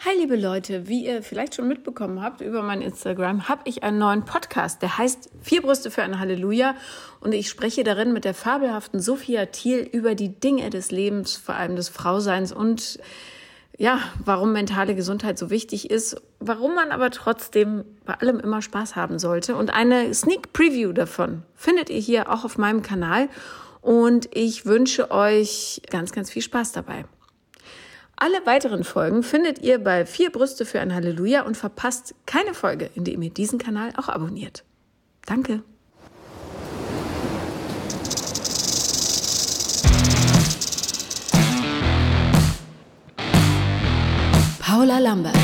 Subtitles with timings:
[0.00, 3.98] Hi liebe Leute, wie ihr vielleicht schon mitbekommen habt über mein Instagram, habe ich einen
[3.98, 6.74] neuen Podcast, der heißt Vier Brüste für ein Halleluja.
[7.20, 11.54] Und ich spreche darin mit der fabelhaften Sophia Thiel über die Dinge des Lebens, vor
[11.54, 12.98] allem des Frauseins und
[13.78, 18.96] ja, warum mentale Gesundheit so wichtig ist, warum man aber trotzdem bei allem immer Spaß
[18.96, 19.56] haben sollte.
[19.56, 23.28] Und eine Sneak Preview davon findet ihr hier auch auf meinem Kanal.
[23.80, 27.06] Und ich wünsche euch ganz, ganz viel Spaß dabei.
[28.16, 32.90] Alle weiteren Folgen findet ihr bei Vier Brüste für ein Halleluja und verpasst keine Folge,
[32.94, 34.64] indem ihr diesen Kanal auch abonniert.
[35.26, 35.62] Danke.
[44.60, 45.36] Paula Lambert.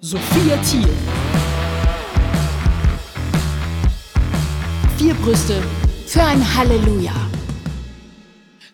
[0.00, 0.88] Sophia Thiel.
[4.96, 5.62] Vier Brüste
[6.06, 7.31] für ein Halleluja.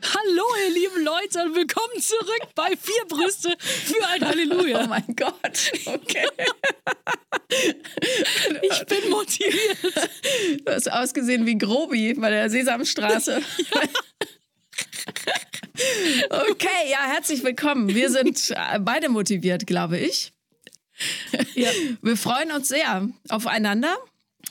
[0.03, 4.85] Hallo, ihr lieben Leute, und willkommen zurück bei Vier Brüste für ein Halleluja.
[4.85, 6.27] Oh mein Gott, okay.
[8.63, 9.79] Ich bin motiviert.
[10.65, 13.43] Du hast ausgesehen wie Grobi bei der Sesamstraße.
[16.31, 17.89] Okay, ja, herzlich willkommen.
[17.89, 20.33] Wir sind äh, beide motiviert, glaube ich.
[21.55, 21.71] Ja.
[22.03, 23.97] Wir freuen uns sehr aufeinander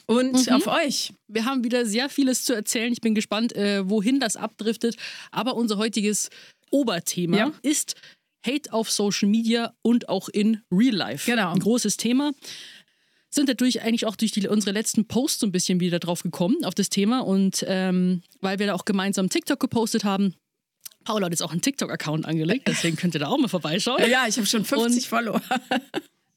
[0.07, 0.53] und mhm.
[0.53, 1.13] auf euch.
[1.27, 2.91] Wir haben wieder sehr vieles zu erzählen.
[2.91, 4.95] Ich bin gespannt, äh, wohin das abdriftet.
[5.31, 6.29] Aber unser heutiges
[6.71, 7.51] Oberthema ja.
[7.61, 7.95] ist
[8.45, 11.29] Hate auf Social Media und auch in Real Life.
[11.29, 11.51] Genau.
[11.51, 12.31] Ein großes Thema.
[13.29, 16.63] Sind dadurch eigentlich auch durch die, unsere letzten Posts so ein bisschen wieder drauf gekommen,
[16.63, 17.19] auf das Thema.
[17.19, 20.33] Und ähm, weil wir da auch gemeinsam TikTok gepostet haben,
[21.03, 24.01] Paula hat jetzt auch einen TikTok-Account angelegt, deswegen könnt ihr da auch mal vorbeischauen.
[24.09, 25.41] Ja, ich habe schon 50 und Follower.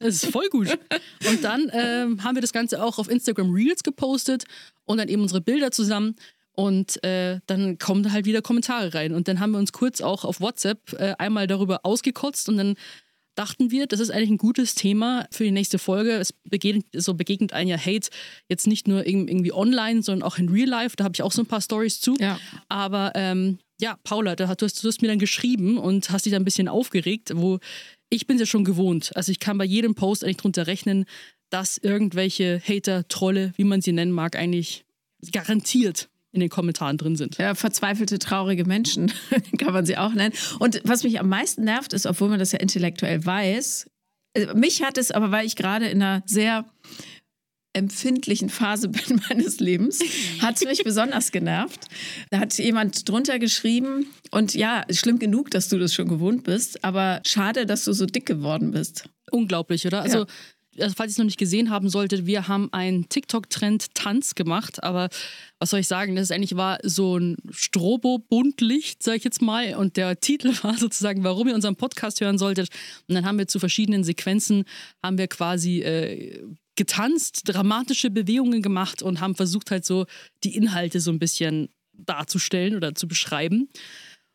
[0.00, 0.78] Das ist voll gut.
[1.28, 4.44] Und dann ähm, haben wir das Ganze auch auf Instagram Reels gepostet
[4.84, 6.16] und dann eben unsere Bilder zusammen.
[6.52, 9.14] Und äh, dann kommen halt wieder Kommentare rein.
[9.14, 12.74] Und dann haben wir uns kurz auch auf WhatsApp äh, einmal darüber ausgekotzt und dann
[13.34, 16.12] dachten wir, das ist eigentlich ein gutes Thema für die nächste Folge.
[16.12, 18.10] Es begegnet, so begegnet ein ja Hate
[18.48, 20.96] jetzt nicht nur irgendwie online, sondern auch in Real Life.
[20.96, 22.16] Da habe ich auch so ein paar Stories zu.
[22.18, 22.39] Ja.
[22.68, 26.33] Aber ähm, ja, Paula, da, du, hast, du hast mir dann geschrieben und hast dich
[26.33, 27.60] da ein bisschen aufgeregt, wo
[28.10, 29.12] ich bin es ja schon gewohnt.
[29.16, 31.06] Also ich kann bei jedem Post eigentlich drunter rechnen,
[31.48, 34.84] dass irgendwelche Hater, Trolle, wie man sie nennen mag, eigentlich
[35.32, 37.38] garantiert in den Kommentaren drin sind.
[37.38, 39.12] Ja, verzweifelte, traurige Menschen
[39.58, 40.34] kann man sie auch nennen.
[40.58, 43.90] Und was mich am meisten nervt, ist, obwohl man das ja intellektuell weiß,
[44.36, 46.64] also mich hat es aber, weil ich gerade in einer sehr
[47.73, 50.01] empfindlichen Phase bin meines Lebens,
[50.41, 51.86] hat es mich besonders genervt.
[52.31, 56.85] Da hat jemand drunter geschrieben und ja, schlimm genug, dass du das schon gewohnt bist,
[56.85, 59.08] aber schade, dass du so dick geworden bist.
[59.31, 60.03] Unglaublich, oder?
[60.03, 60.27] Also,
[60.75, 60.85] ja.
[60.85, 65.08] also falls ihr es noch nicht gesehen haben solltet, wir haben einen TikTok-Trend-Tanz gemacht, aber
[65.61, 69.97] was soll ich sagen, das eigentlich war so ein Strobo-Buntlicht, sag ich jetzt mal, und
[69.97, 72.70] der Titel war sozusagen, warum ihr unseren Podcast hören solltet.
[73.08, 74.64] Und dann haben wir zu verschiedenen Sequenzen,
[75.02, 76.42] haben wir quasi äh,
[76.80, 80.07] getanzt, dramatische Bewegungen gemacht und haben versucht halt so
[80.45, 83.68] die Inhalte so ein bisschen darzustellen oder zu beschreiben.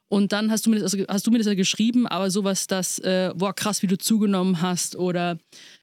[0.10, 2.68] Und dann hast du mir das, also hast du mir das ja geschrieben, aber sowas,
[2.68, 5.40] das, äh, boah, krass, wie du zugenommen hast oder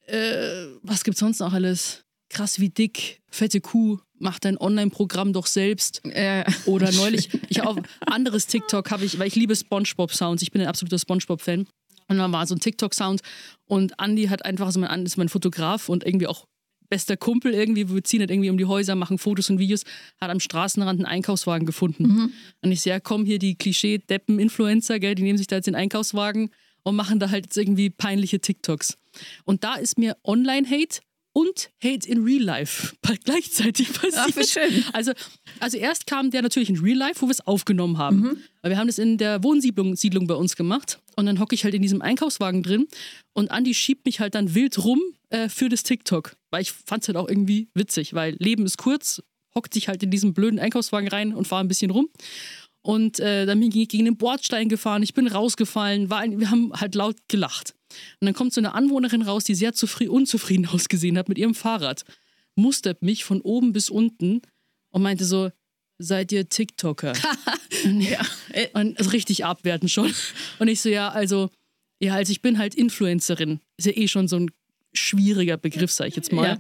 [0.07, 2.05] äh, was gibt's sonst noch alles?
[2.29, 6.01] Krass, wie dick, fette Kuh, mach dein Online-Programm doch selbst.
[6.05, 6.45] Äh.
[6.67, 10.69] Oder neulich, ich auch anderes TikTok habe ich, weil ich liebe Spongebob-Sounds, ich bin ein
[10.69, 11.67] absoluter Spongebob-Fan.
[12.07, 13.21] Und dann war so ein TikTok-Sound
[13.67, 16.47] und Andy hat einfach, also mein, ist mein Fotograf und irgendwie auch
[16.93, 19.85] bester Kumpel irgendwie, wir ziehen halt irgendwie um die Häuser, machen Fotos und Videos,
[20.21, 22.03] hat am Straßenrand einen Einkaufswagen gefunden.
[22.03, 22.33] Mhm.
[22.61, 25.75] Und ich sehe, ja, komm hier die Klischee-Deppen-Influencer, gell, die nehmen sich da jetzt den
[25.75, 26.51] Einkaufswagen
[26.83, 28.99] und machen da halt irgendwie peinliche TikToks.
[29.45, 31.01] Und da ist mir Online-Hate
[31.33, 34.15] und Hate in Real Life gleichzeitig passiert.
[34.19, 34.85] Ach, wie schön.
[34.93, 35.13] Also,
[35.61, 38.21] also erst kam der natürlich in Real Life, wo wir es aufgenommen haben.
[38.21, 38.37] Mhm.
[38.61, 41.01] Weil wir haben das in der Wohnsiedlung Siedlung bei uns gemacht.
[41.17, 42.87] Und dann hocke ich halt in diesem Einkaufswagen drin
[43.33, 45.01] und Andi schiebt mich halt dann wild rum
[45.33, 46.37] äh, für das TikTok.
[46.51, 49.23] Weil ich fand es halt auch irgendwie witzig, weil Leben ist kurz,
[49.55, 52.09] hockt sich halt in diesen blöden Einkaufswagen rein und fahre ein bisschen rum.
[52.83, 56.51] Und äh, dann bin ich gegen den Bordstein gefahren, ich bin rausgefallen, war ein, wir
[56.51, 57.75] haben halt laut gelacht.
[58.21, 59.73] Und dann kommt so eine Anwohnerin raus, die sehr
[60.09, 62.05] unzufrieden ausgesehen hat mit ihrem Fahrrad,
[62.57, 64.43] mustert mich von oben bis unten
[64.91, 65.51] und meinte so,
[65.99, 67.13] seid ihr TikToker?
[67.85, 68.21] ja.
[68.75, 70.13] Und also richtig abwerten schon.
[70.59, 71.51] Und ich so, ja, also,
[72.01, 73.61] ja, also ich bin halt Influencerin.
[73.79, 74.51] Ist ja eh schon so ein
[74.93, 76.49] schwieriger Begriff, sag ich jetzt mal.
[76.49, 76.59] Ja.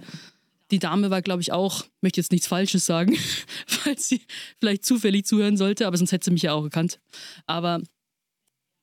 [0.70, 3.16] Die Dame war, glaube ich, auch, möchte jetzt nichts Falsches sagen,
[3.66, 4.22] falls sie
[4.58, 6.98] vielleicht zufällig zuhören sollte, aber sonst hätte sie mich ja auch gekannt.
[7.46, 7.82] Aber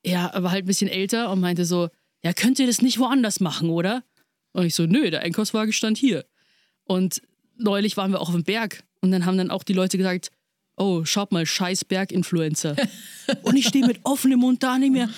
[0.06, 1.90] ja, aber halt ein bisschen älter und meinte so,
[2.24, 4.04] ja, könnt ihr das nicht woanders machen, oder?
[4.52, 6.26] Und ich so, nö, der Einkaufswagen stand hier.
[6.84, 7.22] Und
[7.58, 10.32] neulich waren wir auch auf dem Berg und dann haben dann auch die Leute gesagt,
[10.78, 12.76] oh, schaut mal, scheiß Berginfluencer.
[13.44, 15.10] und ich stehe mit offenem Mund da nicht mehr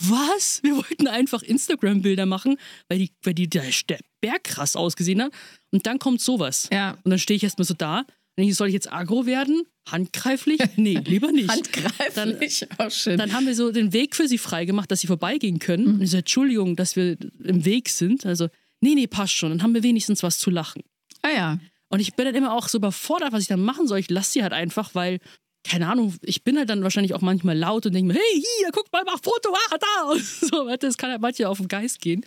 [0.00, 0.62] was?
[0.62, 2.56] Wir wollten einfach Instagram-Bilder machen,
[2.88, 5.32] weil die, weil die der, der Berg krass ausgesehen hat.
[5.70, 6.68] Und dann kommt sowas.
[6.72, 6.98] Ja.
[7.04, 8.04] Und dann stehe ich erstmal so da.
[8.36, 9.62] Ich, soll ich jetzt agro werden?
[9.90, 10.60] Handgreiflich?
[10.76, 11.50] Nee, lieber nicht.
[11.50, 13.18] Handgreiflich, dann, auch schön.
[13.18, 15.84] Dann haben wir so den Weg für sie freigemacht, dass sie vorbeigehen können.
[15.84, 15.94] Mhm.
[15.94, 18.24] Und ich so, Entschuldigung, dass wir im Weg sind.
[18.24, 18.48] Also,
[18.80, 19.50] nee, nee, passt schon.
[19.50, 20.82] Dann haben wir wenigstens was zu lachen.
[21.22, 21.58] Ah ja.
[21.88, 23.98] Und ich bin dann immer auch so überfordert, was ich dann machen soll.
[23.98, 25.18] Ich lasse sie halt einfach, weil
[25.64, 28.70] keine Ahnung, ich bin halt dann wahrscheinlich auch manchmal laut und denke mir, hey, hier,
[28.72, 30.10] guck mal, mach Foto, ah, da.
[30.10, 32.24] Und so, das kann halt manchmal auf den Geist gehen.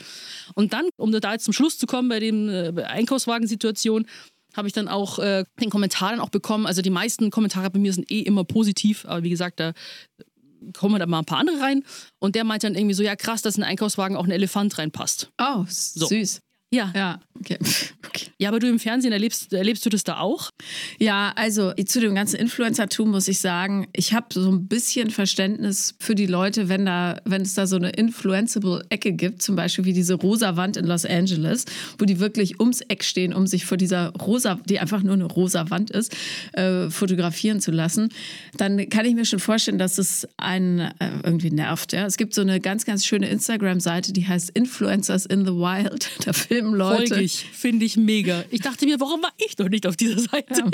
[0.53, 4.05] Und dann, um da jetzt zum Schluss zu kommen bei dem äh, Einkaufswagensituation,
[4.55, 6.65] habe ich dann auch äh, den Kommentar dann auch bekommen.
[6.65, 9.73] Also die meisten Kommentare bei mir sind eh immer positiv, aber wie gesagt, da
[10.73, 11.83] kommen da mal ein paar andere rein.
[12.19, 14.77] Und der meinte dann irgendwie so, ja krass, dass in einen Einkaufswagen auch ein Elefant
[14.77, 15.31] reinpasst.
[15.39, 16.05] Oh, so.
[16.05, 16.41] süß.
[16.73, 16.91] Ja.
[16.95, 17.57] Ja, okay.
[18.07, 18.27] okay.
[18.37, 20.51] Ja, aber du im Fernsehen erlebst, erlebst du das da auch?
[20.99, 25.95] Ja, also zu dem ganzen Influencer-Tum muss ich sagen, ich habe so ein bisschen Verständnis
[25.99, 29.83] für die Leute, wenn da, wenn es da so eine influenceable Ecke gibt, zum Beispiel
[29.83, 31.65] wie diese rosa Wand in Los Angeles,
[31.99, 35.25] wo die wirklich ums Eck stehen, um sich vor dieser rosa, die einfach nur eine
[35.25, 36.15] rosa Wand ist,
[36.53, 38.09] äh, fotografieren zu lassen,
[38.55, 40.91] dann kann ich mir schon vorstellen, dass es einen äh,
[41.23, 41.91] irgendwie nervt.
[41.91, 42.05] Ja?
[42.05, 46.09] Es gibt so eine ganz, ganz schöne Instagram-Seite, die heißt Influencers in the Wild.
[46.25, 47.07] Da filmen Leute.
[47.07, 48.43] Folge ich, finde ich mega.
[48.49, 50.63] Ich dachte mir, warum war ich doch nicht auf dieser Seite?
[50.63, 50.69] Ja.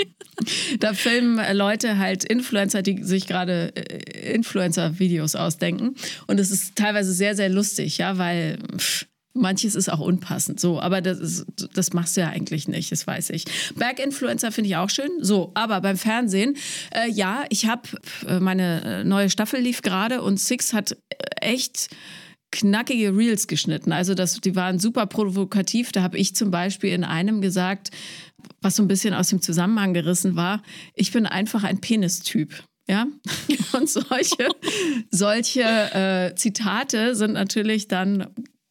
[0.80, 5.94] Da filmen äh, Leute halt Influencer, die sich gerade äh, Influencer-Videos ausdenken.
[6.26, 8.58] Und es ist teilweise sehr, sehr lustig, ja, weil.
[8.76, 12.90] Pff, Manches ist auch unpassend, so, aber das, ist, das machst du ja eigentlich nicht,
[12.90, 13.44] das weiß ich.
[13.76, 16.56] Berg-Influencer finde ich auch schön, so, aber beim Fernsehen,
[16.90, 17.82] äh, ja, ich habe,
[18.26, 20.96] äh, meine neue Staffel lief gerade und Six hat
[21.40, 21.88] echt
[22.50, 23.92] knackige Reels geschnitten.
[23.92, 25.92] Also das, die waren super provokativ.
[25.92, 27.90] Da habe ich zum Beispiel in einem gesagt,
[28.60, 30.62] was so ein bisschen aus dem Zusammenhang gerissen war,
[30.94, 32.62] ich bin einfach ein Penistyp.
[32.90, 33.06] Ja,
[33.74, 34.48] und solche,
[35.10, 38.28] solche äh, Zitate sind natürlich dann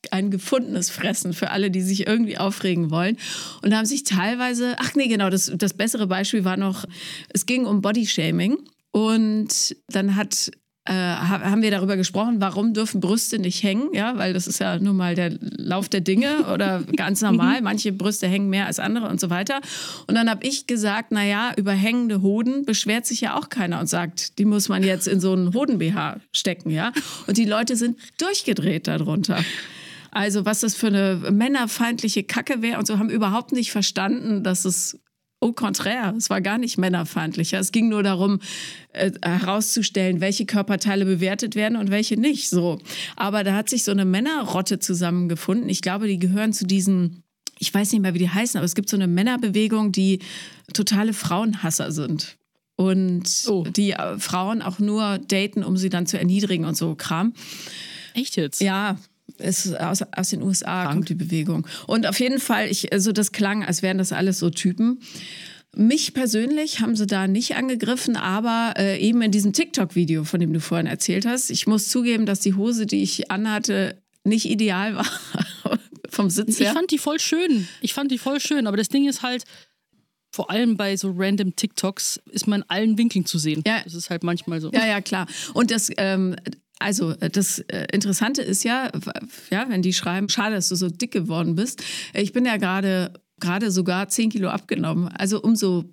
[0.09, 3.17] ein gefundenes Fressen für alle, die sich irgendwie aufregen wollen.
[3.61, 6.85] Und haben sich teilweise, ach nee, genau, das, das bessere Beispiel war noch,
[7.29, 8.57] es ging um Bodyshaming.
[8.91, 10.51] Und dann hat
[10.87, 14.79] äh, haben wir darüber gesprochen, warum dürfen Brüste nicht hängen, ja, weil das ist ja
[14.79, 17.61] nun mal der Lauf der Dinge oder ganz normal.
[17.61, 19.59] Manche Brüste hängen mehr als andere und so weiter.
[20.07, 23.87] Und dann habe ich gesagt, naja, über hängende Hoden beschwert sich ja auch keiner und
[23.87, 26.93] sagt, die muss man jetzt in so einen Hoden-BH stecken, ja.
[27.27, 29.43] Und die Leute sind durchgedreht darunter.
[30.11, 34.63] Also was das für eine männerfeindliche Kacke wäre und so haben überhaupt nicht verstanden, dass
[34.63, 34.99] es
[35.39, 37.59] Au contraire, es war gar nicht männerfeindlicher.
[37.59, 38.39] Es ging nur darum,
[38.93, 42.49] äh, herauszustellen, welche Körperteile bewertet werden und welche nicht.
[42.49, 42.79] So.
[43.15, 45.69] Aber da hat sich so eine Männerrotte zusammengefunden.
[45.69, 47.23] Ich glaube, die gehören zu diesen,
[47.59, 50.19] ich weiß nicht mehr, wie die heißen, aber es gibt so eine Männerbewegung, die
[50.73, 52.37] totale Frauenhasser sind.
[52.75, 53.63] Und oh.
[53.63, 57.33] die äh, Frauen auch nur daten, um sie dann zu erniedrigen und so Kram.
[58.15, 58.59] Echt jetzt?
[58.61, 58.97] Ja,
[59.39, 60.93] ist aus, aus den USA Krank.
[60.93, 61.67] kommt die Bewegung.
[61.87, 64.99] Und auf jeden Fall, ich, also das klang, als wären das alles so Typen.
[65.75, 70.53] Mich persönlich haben sie da nicht angegriffen, aber äh, eben in diesem TikTok-Video, von dem
[70.53, 74.95] du vorhin erzählt hast, ich muss zugeben, dass die Hose, die ich anhatte, nicht ideal
[75.63, 75.79] war
[76.09, 76.67] vom Sitz her.
[76.67, 77.67] Ich fand die voll schön.
[77.81, 79.43] Ich fand die voll schön, aber das Ding ist halt,
[80.31, 83.63] vor allem bei so random TikToks ist man in allen Winkeln zu sehen.
[83.65, 83.81] Ja.
[83.83, 84.71] Das ist halt manchmal so.
[84.71, 85.27] Ja, ja, klar.
[85.53, 86.35] Und das, ähm,
[86.79, 88.91] also äh, das äh, Interessante ist ja,
[89.49, 91.83] ja, wenn die schreiben, schade, dass du so dick geworden bist.
[92.13, 95.07] Äh, ich bin ja gerade gerade sogar 10 Kilo abgenommen.
[95.09, 95.85] Also umso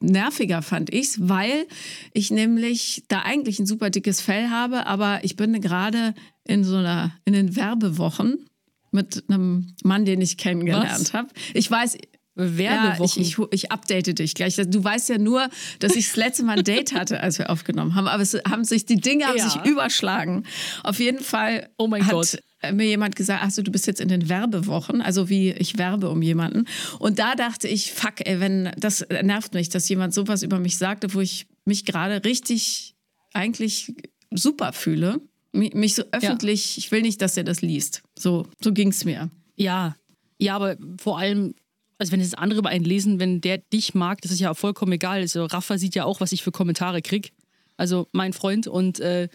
[0.00, 1.66] nerviger fand ich's, weil
[2.12, 6.14] ich nämlich da eigentlich ein super dickes Fell habe, aber ich bin gerade
[6.44, 8.46] in so einer in den Werbewochen
[8.90, 11.28] mit einem Mann, den ich kennengelernt habe.
[11.52, 11.98] Ich weiß,
[12.38, 13.22] Werbewochen.
[13.22, 14.56] Ja, ich, ich, ich update dich gleich.
[14.56, 15.48] Du weißt ja nur,
[15.80, 18.06] dass ich das letzte Mal ein Date hatte, als wir aufgenommen haben.
[18.06, 19.48] Aber es haben sich, die Dinge haben ja.
[19.48, 20.44] sich überschlagen.
[20.84, 22.38] Auf jeden Fall oh hat Gott.
[22.72, 26.08] mir jemand gesagt, ach so, du bist jetzt in den Werbewochen, also wie ich werbe
[26.10, 26.66] um jemanden.
[27.00, 30.78] Und da dachte ich, fuck, ey, wenn, das nervt mich, dass jemand sowas über mich
[30.78, 32.94] sagte, wo ich mich gerade richtig
[33.32, 33.92] eigentlich
[34.30, 35.20] super fühle.
[35.52, 36.80] Mich so öffentlich, ja.
[36.80, 38.02] ich will nicht, dass er das liest.
[38.16, 39.30] So, so ging es mir.
[39.56, 39.96] Ja,
[40.38, 41.54] ja, aber vor allem
[41.98, 44.92] also wenn es andere über einen lesen, wenn der dich mag, das ist ja vollkommen
[44.92, 45.20] egal.
[45.20, 47.32] Also Rafa sieht ja auch, was ich für Kommentare krieg.
[47.76, 49.28] Also mein Freund und äh,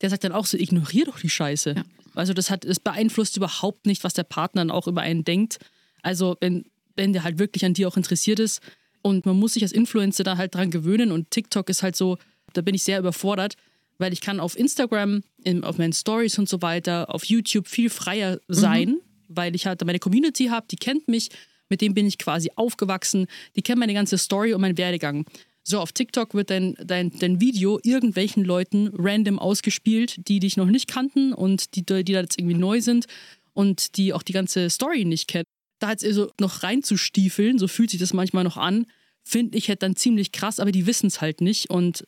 [0.00, 1.74] der sagt dann auch so, ignorier doch die Scheiße.
[1.76, 1.84] Ja.
[2.14, 5.58] Also das hat, es beeinflusst überhaupt nicht, was der Partner dann auch über einen denkt.
[6.02, 8.60] Also wenn, wenn der halt wirklich an dir auch interessiert ist
[9.02, 12.16] und man muss sich als Influencer da halt dran gewöhnen und TikTok ist halt so,
[12.54, 13.56] da bin ich sehr überfordert,
[13.98, 17.90] weil ich kann auf Instagram, in, auf meinen Stories und so weiter, auf YouTube viel
[17.90, 19.00] freier sein, mhm.
[19.28, 21.30] weil ich halt meine Community habe, die kennt mich
[21.68, 25.24] mit dem bin ich quasi aufgewachsen, die kennen meine ganze Story und meinen Werdegang.
[25.68, 30.66] So, auf TikTok wird dein, dein, dein Video irgendwelchen Leuten random ausgespielt, die dich noch
[30.66, 33.06] nicht kannten und die, die da jetzt irgendwie neu sind
[33.52, 35.46] und die auch die ganze Story nicht kennen.
[35.80, 38.86] Da jetzt also noch reinzustiefeln, so fühlt sich das manchmal noch an,
[39.24, 42.06] finde ich halt dann ziemlich krass, aber die wissen es halt nicht und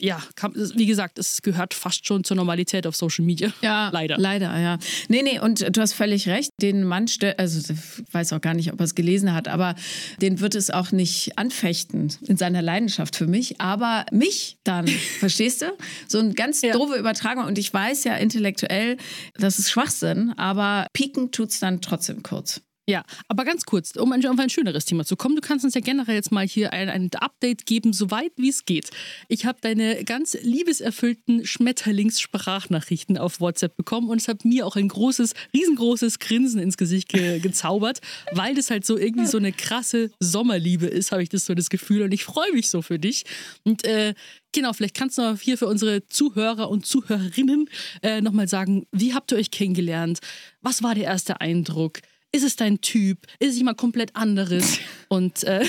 [0.00, 3.52] ja, kann, wie gesagt, es gehört fast schon zur Normalität auf Social Media.
[3.60, 4.18] Ja, leider.
[4.18, 4.78] Leider, ja.
[5.08, 6.50] Nee, nee, und du hast völlig recht.
[6.60, 9.74] Den Mann, also ich weiß auch gar nicht, ob er es gelesen hat, aber
[10.20, 14.86] den wird es auch nicht anfechten in seiner Leidenschaft für mich, aber mich dann,
[15.18, 15.66] verstehst du?
[16.08, 16.72] So eine ganz ja.
[16.72, 17.44] doofe Übertragung.
[17.44, 18.96] Und ich weiß ja intellektuell,
[19.34, 22.62] das ist Schwachsinn, aber pieken tut es dann trotzdem kurz.
[22.90, 25.80] Ja, aber ganz kurz, um auf ein schöneres Thema zu kommen, du kannst uns ja
[25.80, 28.90] generell jetzt mal hier ein, ein Update geben, soweit wie es geht.
[29.28, 34.88] Ich habe deine ganz liebeserfüllten Schmetterlingssprachnachrichten auf WhatsApp bekommen und es hat mir auch ein
[34.88, 38.00] großes, riesengroßes Grinsen ins Gesicht ge gezaubert,
[38.32, 41.70] weil das halt so irgendwie so eine krasse Sommerliebe ist, habe ich das so das
[41.70, 43.22] Gefühl und ich freue mich so für dich.
[43.62, 44.14] Und äh,
[44.52, 47.70] Genau, vielleicht kannst du hier für unsere Zuhörer und Zuhörerinnen
[48.02, 50.18] äh, nochmal sagen, wie habt ihr euch kennengelernt?
[50.60, 52.00] Was war der erste Eindruck?
[52.32, 53.26] Ist es dein Typ?
[53.40, 54.78] Ist es jemand komplett anderes?
[55.08, 55.66] Und äh,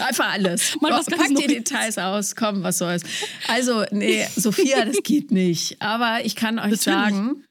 [0.00, 0.76] einfach alles.
[0.80, 3.02] Mal was Pack die Details aus, komm, was soll's.
[3.48, 5.80] Also, nee, Sophia, das geht nicht.
[5.80, 7.44] Aber ich kann euch das sagen.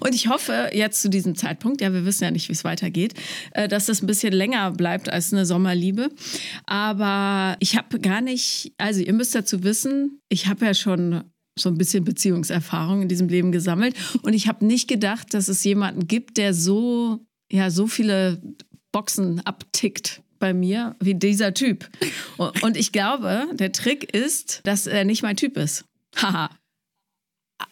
[0.00, 3.14] Und ich hoffe jetzt zu diesem Zeitpunkt, ja, wir wissen ja nicht, wie es weitergeht,
[3.52, 6.10] äh, dass das ein bisschen länger bleibt als eine Sommerliebe.
[6.66, 11.24] Aber ich habe gar nicht, also ihr müsst dazu wissen, ich habe ja schon
[11.60, 13.94] so ein bisschen Beziehungserfahrung in diesem Leben gesammelt.
[14.22, 18.40] Und ich habe nicht gedacht, dass es jemanden gibt, der so, ja, so viele
[18.92, 21.88] Boxen abtickt bei mir wie dieser Typ.
[22.62, 25.84] Und ich glaube, der Trick ist, dass er nicht mein Typ ist.
[26.16, 26.50] Haha.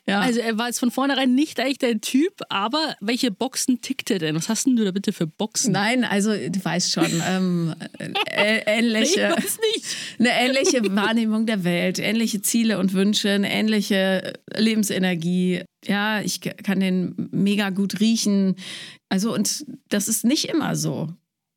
[0.06, 0.20] Ja.
[0.20, 4.18] Also er war jetzt von vornherein nicht eigentlich dein Typ, aber welche Boxen tickt er
[4.18, 4.34] denn?
[4.36, 5.72] Was hast denn du da bitte für Boxen?
[5.72, 9.36] Nein, also du weißt schon, ähm, äh, ähnliche,
[10.18, 15.62] eine ähnliche Wahrnehmung der Welt, ähnliche Ziele und Wünsche, eine ähnliche Lebensenergie.
[15.84, 18.56] Ja, ich kann den mega gut riechen.
[19.10, 21.08] Also und das ist nicht immer so,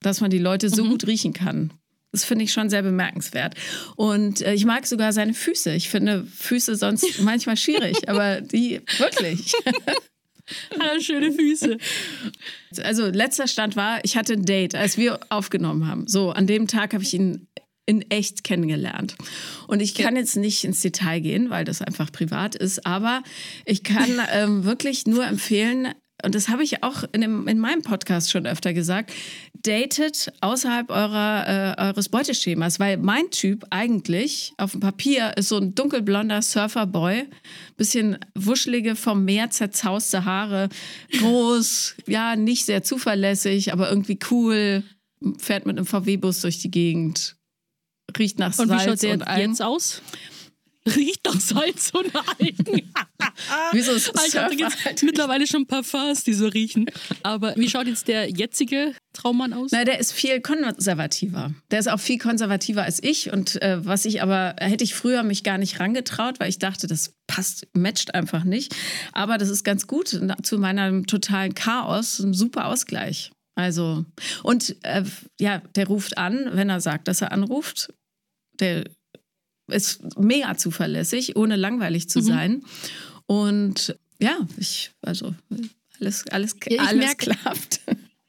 [0.02, 0.90] dass man die Leute so mhm.
[0.90, 1.72] gut riechen kann.
[2.12, 3.56] Das finde ich schon sehr bemerkenswert.
[3.96, 5.74] Und äh, ich mag sogar seine Füße.
[5.74, 9.54] Ich finde Füße sonst manchmal schwierig, aber die wirklich.
[10.80, 11.78] Hat schöne Füße.
[12.84, 16.08] Also letzter Stand war, ich hatte ein Date, als wir aufgenommen haben.
[16.08, 17.48] So, an dem Tag habe ich ihn
[17.86, 19.16] in echt kennengelernt.
[19.68, 23.24] Und ich kann jetzt nicht ins Detail gehen, weil das einfach privat ist, aber
[23.66, 25.90] ich kann ähm, wirklich nur empfehlen,
[26.24, 29.12] und das habe ich auch in, dem, in, meinem Podcast schon öfter gesagt,
[29.64, 35.58] datet außerhalb eurer, äh, eures Beuteschemas, weil mein Typ eigentlich auf dem Papier ist so
[35.58, 37.28] ein dunkelblonder Surferboy,
[37.78, 40.70] bisschen wuschelige, vom Meer zerzauste Haare,
[41.20, 44.84] groß, ja, nicht sehr zuverlässig, aber irgendwie cool,
[45.38, 47.36] fährt mit einem VW-Bus durch die Gegend,
[48.18, 50.02] riecht nach Salz und wie schaut der jetzt aus?
[50.88, 52.92] Riecht nach Salz und Algen.
[53.72, 56.88] Wieso ist Ich habe jetzt mittlerweile schon Parfums, die so riechen.
[57.22, 59.72] Aber wie schaut jetzt der jetzige Traummann aus?
[59.72, 61.54] Na, der ist viel konservativer.
[61.70, 63.32] Der ist auch viel konservativer als ich.
[63.32, 66.88] Und äh, was ich aber, hätte ich früher mich gar nicht rangetraut, weil ich dachte,
[66.88, 68.76] das passt, matcht einfach nicht.
[69.14, 73.32] Aber das ist ganz gut zu meinem totalen Chaos, ein super Ausgleich.
[73.56, 74.06] Also,
[74.44, 75.04] und äh,
[75.40, 77.94] ja, der ruft an, wenn er sagt, dass er anruft.
[78.60, 78.86] Der
[79.68, 82.24] ist mega zuverlässig, ohne langweilig zu mhm.
[82.24, 82.64] sein.
[83.26, 85.34] Und ja, ich, also
[86.00, 87.82] alles, alles, ja, alles klappt.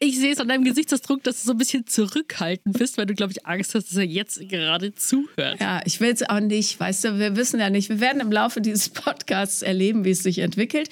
[0.04, 3.14] Ich sehe es an deinem Gesichtsausdruck, dass du so ein bisschen zurückhaltend bist, weil du,
[3.14, 5.60] glaube ich, Angst hast, dass er jetzt gerade zuhört.
[5.60, 7.88] Ja, ich will es auch nicht, weißt du, wir wissen ja nicht.
[7.88, 10.88] Wir werden im Laufe dieses Podcasts erleben, wie es sich entwickelt.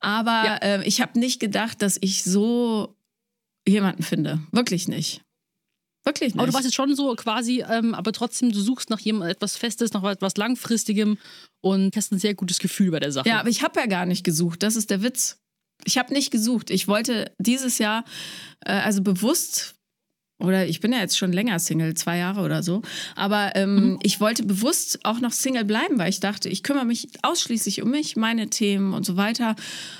[0.00, 0.56] Aber ja.
[0.56, 2.94] äh, ich habe nicht gedacht, dass ich so
[3.66, 4.40] jemanden finde.
[4.52, 5.22] Wirklich nicht.
[6.10, 6.40] Wirklich nicht.
[6.40, 9.56] Aber du warst jetzt schon so quasi, ähm, aber trotzdem, du suchst nach jemandem etwas
[9.56, 11.18] Festes, nach etwas Langfristigem
[11.60, 13.28] und hast ein sehr gutes Gefühl bei der Sache.
[13.28, 14.64] Ja, aber ich habe ja gar nicht gesucht.
[14.64, 15.38] Das ist der Witz.
[15.84, 16.70] Ich habe nicht gesucht.
[16.70, 18.04] Ich wollte dieses Jahr,
[18.64, 19.76] äh, also bewusst,
[20.40, 22.82] oder ich bin ja jetzt schon länger Single, zwei Jahre oder so,
[23.14, 23.98] aber ähm, mhm.
[24.02, 27.90] ich wollte bewusst auch noch Single bleiben, weil ich dachte, ich kümmere mich ausschließlich um
[27.90, 29.54] mich, meine Themen und so weiter.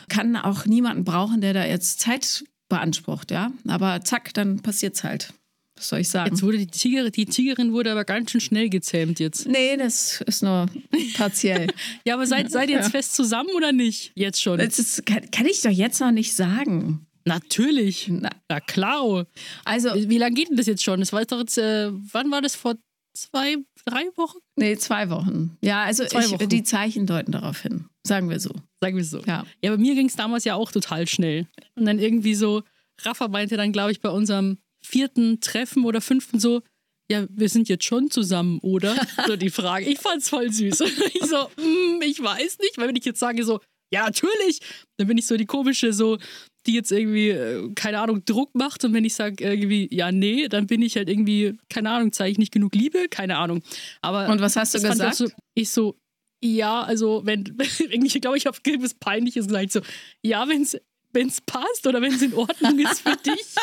[0.09, 3.53] Kann auch niemanden brauchen, der da jetzt Zeit beansprucht, ja.
[3.69, 5.35] Aber zack, dann passiert's halt.
[5.81, 6.35] Was soll ich sagen?
[6.35, 9.49] Jetzt wurde die, Tiger, die Tigerin wurde aber ganz schön schnell gezähmt jetzt.
[9.49, 10.67] Nee, das ist nur
[11.15, 11.69] partiell.
[12.05, 12.91] ja, aber seid, seid ihr jetzt ja.
[12.91, 14.13] fest zusammen oder nicht?
[14.15, 14.59] Jetzt schon.
[14.59, 17.07] Das ist, kann, kann ich doch jetzt noch nicht sagen.
[17.25, 18.09] Natürlich.
[18.11, 19.27] Na, Na klar.
[19.65, 21.01] Also, wie, wie lange geht denn das jetzt schon?
[21.01, 22.75] Das war doch jetzt, äh, wann war das vor
[23.15, 23.57] zwei,
[23.87, 24.37] drei Wochen?
[24.57, 25.57] Nee, zwei Wochen.
[25.63, 27.87] Ja, also ich, die Zeichen deuten darauf hin.
[28.07, 28.51] Sagen wir so.
[28.83, 29.21] Sagen wir so.
[29.21, 31.47] Ja, ja bei mir ging es damals ja auch total schnell.
[31.75, 32.65] Und dann irgendwie so,
[33.01, 34.59] Rafa meinte dann, glaube ich, bei unserem
[34.91, 36.63] vierten Treffen oder fünften so,
[37.11, 38.95] ja, wir sind jetzt schon zusammen, oder?
[39.27, 39.87] So die Frage.
[39.87, 40.81] Ich fand's voll süß.
[41.15, 43.61] Ich so, mm, ich weiß nicht, weil wenn ich jetzt sage so,
[43.93, 44.61] ja, natürlich,
[44.97, 46.19] dann bin ich so die komische, so,
[46.67, 48.85] die jetzt irgendwie, äh, keine Ahnung, Druck macht.
[48.85, 52.33] Und wenn ich sage irgendwie, ja, nee, dann bin ich halt irgendwie, keine Ahnung, zeige
[52.33, 53.63] ich nicht genug Liebe, keine Ahnung.
[54.01, 55.17] Aber und was hast du gesagt?
[55.17, 55.99] So, ich so,
[56.43, 57.45] ja, also wenn,
[57.79, 59.81] irgendwie glaube ich, habe was Peinliches gesagt, so,
[60.23, 60.77] ja, wenn es
[61.13, 63.55] wenn es passt oder wenn es in Ordnung ist für dich.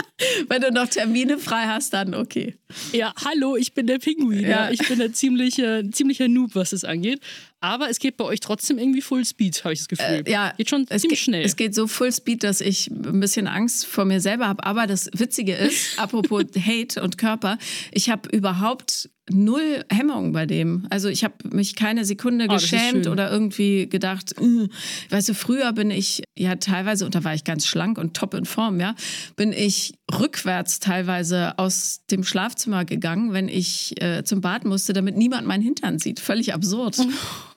[0.48, 2.56] wenn du noch Termine frei hast, dann okay.
[2.92, 4.42] Ja, hallo, ich bin der Pinguin.
[4.42, 4.50] Ja.
[4.66, 4.72] ja.
[4.72, 7.22] Ich bin ein ziemlicher, ziemlicher Noob, was es angeht.
[7.60, 10.24] Aber es geht bei euch trotzdem irgendwie Full Speed, habe ich das Gefühl.
[10.26, 11.44] Äh, ja, geht schon ziemlich geht, schnell.
[11.44, 14.64] Es geht so Full Speed, dass ich ein bisschen Angst vor mir selber habe.
[14.64, 17.58] Aber das Witzige ist, apropos Hate und Körper,
[17.92, 20.88] ich habe überhaupt null Hemmung bei dem.
[20.90, 24.68] Also ich habe mich keine Sekunde oh, geschämt oder irgendwie gedacht, äh,
[25.10, 28.34] weißt du, früher bin ich ja teilweise, und da war ich ganz schlank und top
[28.34, 28.96] in Form, ja,
[29.36, 35.18] bin ich rückwärts teilweise aus dem Schlafzimmer gegangen, wenn ich äh, zum Bad musste, damit
[35.18, 36.20] niemand meinen Hintern sieht.
[36.20, 36.98] Völlig absurd.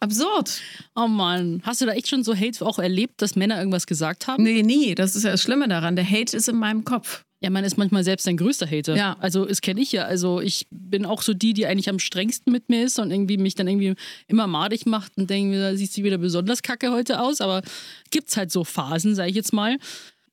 [0.00, 0.60] absurd.
[0.96, 1.62] Oh Mann.
[1.64, 4.42] Hast du da echt schon so Hate auch erlebt, dass Männer irgendwas gesagt haben?
[4.42, 4.94] Nee, nie.
[4.94, 5.96] Das ist ja das Schlimme daran.
[5.96, 7.24] Der Hate ist in meinem Kopf.
[7.42, 8.96] Ja, man ist manchmal selbst ein größter Hater.
[8.96, 9.16] Ja.
[9.18, 10.04] Also, das kenne ich ja.
[10.04, 13.38] Also, ich bin auch so die, die eigentlich am strengsten mit mir ist und irgendwie
[13.38, 13.94] mich dann irgendwie
[14.26, 17.40] immer madig macht und denke, da sieht sie wieder besonders kacke heute aus.
[17.40, 17.62] Aber
[18.10, 19.78] gibt es halt so Phasen, sage ich jetzt mal.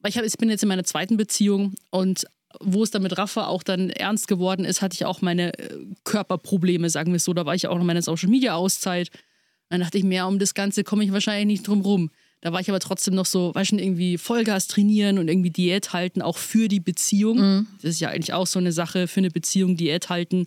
[0.02, 2.26] Weil ich, hab, ich bin jetzt in meiner zweiten Beziehung und
[2.60, 5.86] wo es dann mit Rafa auch dann ernst geworden ist, hatte ich auch meine äh,
[6.04, 7.34] Körperprobleme, sagen wir es so.
[7.34, 9.12] Da war ich auch noch in meiner Social Media Auszeit.
[9.70, 12.12] Dann dachte ich mir, um das Ganze komme ich wahrscheinlich nicht drum rum.
[12.42, 15.94] Da war ich aber trotzdem noch so, weißt du, irgendwie Vollgas trainieren und irgendwie Diät
[15.94, 17.40] halten, auch für die Beziehung.
[17.40, 17.68] Mhm.
[17.82, 20.46] Das ist ja eigentlich auch so eine Sache für eine Beziehung, Diät halten.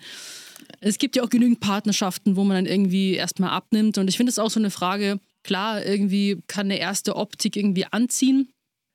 [0.81, 3.99] Es gibt ja auch genügend Partnerschaften, wo man dann irgendwie erstmal abnimmt.
[3.99, 7.87] Und ich finde es auch so eine Frage, klar, irgendwie kann eine erste Optik irgendwie
[7.87, 8.53] anziehen.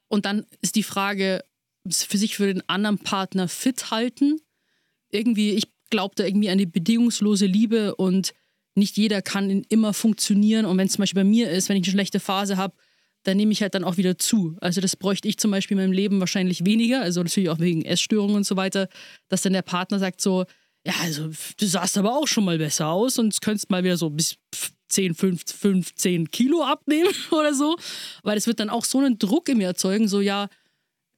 [0.07, 1.43] Und dann ist die Frage,
[1.89, 4.39] für sich für den anderen Partner fit halten.
[5.11, 8.33] Irgendwie, ich glaube da irgendwie an die bedingungslose Liebe und
[8.75, 10.65] nicht jeder kann immer funktionieren.
[10.65, 12.75] Und wenn es zum Beispiel bei mir ist, wenn ich eine schlechte Phase habe,
[13.23, 14.55] dann nehme ich halt dann auch wieder zu.
[14.61, 17.83] Also das bräuchte ich zum Beispiel in meinem Leben wahrscheinlich weniger, also natürlich auch wegen
[17.83, 18.87] Essstörungen und so weiter,
[19.29, 20.45] dass dann der Partner sagt so,
[20.85, 24.11] ja, also du sahst aber auch schon mal besser aus und könntest mal wieder so
[24.11, 24.37] bis
[24.89, 27.77] 10, 15, 15 Kilo abnehmen oder so,
[28.21, 30.47] weil es wird dann auch so einen Druck in mir erzeugen, so ja,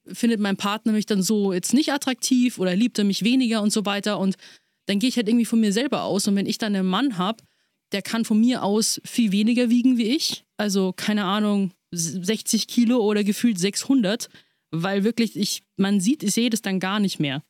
[0.06, 3.74] findet mein Partner mich dann so jetzt nicht attraktiv oder liebt er mich weniger und
[3.74, 4.38] so weiter und
[4.86, 7.18] dann gehe ich halt irgendwie von mir selber aus und wenn ich dann einen Mann
[7.18, 7.44] habe,
[7.92, 13.00] der kann von mir aus viel weniger wiegen wie ich, also keine Ahnung, 60 Kilo
[13.00, 14.30] oder gefühlt 600,
[14.72, 17.44] weil wirklich ich, man sieht, ich sehe das dann gar nicht mehr.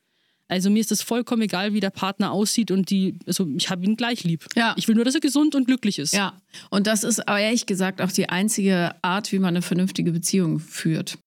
[0.49, 3.83] Also mir ist es vollkommen egal, wie der Partner aussieht und die, also ich habe
[3.83, 4.45] ihn gleich lieb.
[4.55, 4.75] Ja.
[4.77, 6.13] Ich will nur, dass er gesund und glücklich ist.
[6.13, 6.39] Ja.
[6.69, 10.59] Und das ist aber ehrlich gesagt auch die einzige Art, wie man eine vernünftige Beziehung
[10.59, 11.17] führt.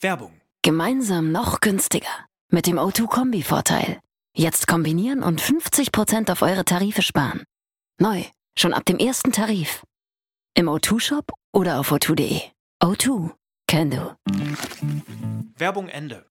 [0.00, 0.32] Werbung.
[0.62, 2.08] Gemeinsam noch günstiger.
[2.48, 4.00] Mit dem O2-Kombi-Vorteil.
[4.36, 7.44] Jetzt kombinieren und 50% auf eure Tarife sparen.
[8.00, 8.24] Neu.
[8.58, 9.82] Schon ab dem ersten Tarif.
[10.54, 12.42] Im O2-Shop oder auf o2.de.
[12.82, 13.30] O2.
[13.66, 14.14] Can do.
[15.56, 16.29] Werbung Ende.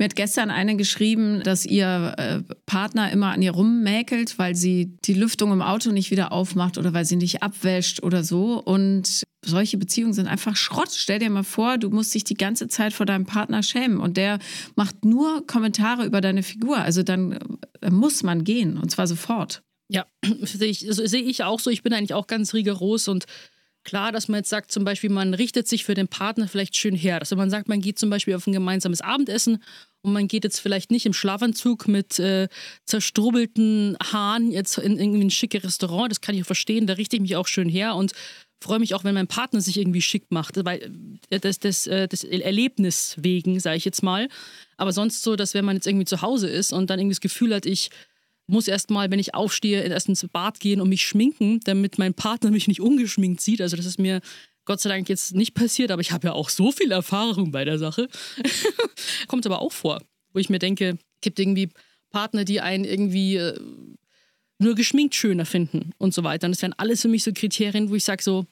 [0.00, 4.96] Mir hat gestern eine geschrieben, dass ihr äh, Partner immer an ihr rummäkelt, weil sie
[5.04, 8.54] die Lüftung im Auto nicht wieder aufmacht oder weil sie nicht abwäscht oder so.
[8.54, 10.88] Und solche Beziehungen sind einfach Schrott.
[10.90, 14.16] Stell dir mal vor, du musst dich die ganze Zeit vor deinem Partner schämen und
[14.16, 14.38] der
[14.74, 16.78] macht nur Kommentare über deine Figur.
[16.78, 17.38] Also dann
[17.82, 19.62] äh, muss man gehen und zwar sofort.
[19.90, 20.06] Ja,
[20.40, 21.68] sehe ich, seh ich auch so.
[21.68, 23.26] Ich bin eigentlich auch ganz rigoros und
[23.84, 26.94] klar, dass man jetzt sagt, zum Beispiel, man richtet sich für den Partner vielleicht schön
[26.94, 27.18] her.
[27.20, 29.62] Also man sagt, man geht zum Beispiel auf ein gemeinsames Abendessen
[30.02, 32.48] und man geht jetzt vielleicht nicht im Schlafanzug mit äh,
[32.86, 36.10] zerstrubbelten Haaren jetzt in irgendwie ein schickes Restaurant.
[36.10, 36.86] Das kann ich auch verstehen.
[36.86, 38.12] Da richte ich mich auch schön her und
[38.62, 40.90] freue mich auch, wenn mein Partner sich irgendwie schick macht, weil
[41.30, 44.28] äh, das, das, äh, das Erlebnis wegen, sage ich jetzt mal.
[44.76, 47.20] Aber sonst so, dass wenn man jetzt irgendwie zu Hause ist und dann irgendwie das
[47.20, 47.90] Gefühl hat, ich
[48.50, 52.50] muss erstmal, wenn ich aufstehe, erst ins Bad gehen und mich schminken, damit mein Partner
[52.50, 53.60] mich nicht ungeschminkt sieht.
[53.60, 54.20] Also das ist mir
[54.64, 57.64] Gott sei Dank jetzt nicht passiert, aber ich habe ja auch so viel Erfahrung bei
[57.64, 58.08] der Sache.
[59.26, 61.70] Kommt aber auch vor, wo ich mir denke, es gibt irgendwie
[62.10, 63.58] Partner, die einen irgendwie äh,
[64.58, 66.46] nur geschminkt schöner finden und so weiter.
[66.46, 68.46] Und das wären alles für mich so Kriterien, wo ich sage so,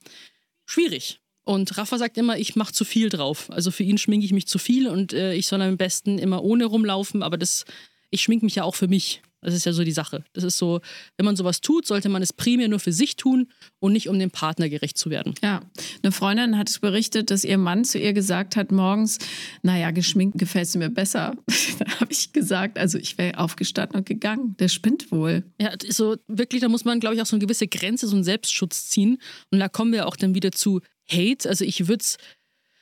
[0.65, 1.21] schwierig.
[1.45, 3.51] Und Rafa sagt immer, ich mache zu viel drauf.
[3.51, 6.43] Also für ihn schminke ich mich zu viel und äh, ich soll am besten immer
[6.43, 7.65] ohne rumlaufen, aber das,
[8.11, 9.23] ich schminke mich ja auch für mich.
[9.41, 10.25] Das ist ja so die Sache.
[10.33, 10.81] Das ist so,
[11.17, 13.49] wenn man sowas tut, sollte man es primär nur für sich tun
[13.79, 15.35] und nicht um dem Partner gerecht zu werden.
[15.43, 15.63] Ja,
[16.03, 19.19] eine Freundin hat berichtet, dass ihr Mann zu ihr gesagt hat morgens,
[19.63, 21.35] naja, geschminkt gefällt es mir besser.
[21.79, 24.57] da habe ich gesagt, also ich wäre aufgestanden und gegangen.
[24.59, 25.45] Der spinnt wohl.
[25.61, 28.25] Ja, so wirklich, da muss man, glaube ich, auch so eine gewisse Grenze, so einen
[28.25, 29.19] Selbstschutz ziehen.
[29.51, 31.49] Und da kommen wir auch dann wieder zu Hate.
[31.49, 32.19] Also ich würde es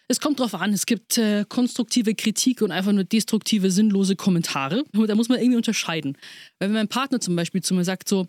[0.09, 0.73] es kommt drauf an.
[0.73, 4.85] Es gibt äh, konstruktive Kritik und einfach nur destruktive, sinnlose Kommentare.
[4.93, 6.17] Da muss man irgendwie unterscheiden.
[6.59, 8.29] Weil wenn mein Partner zum Beispiel zu mir sagt so,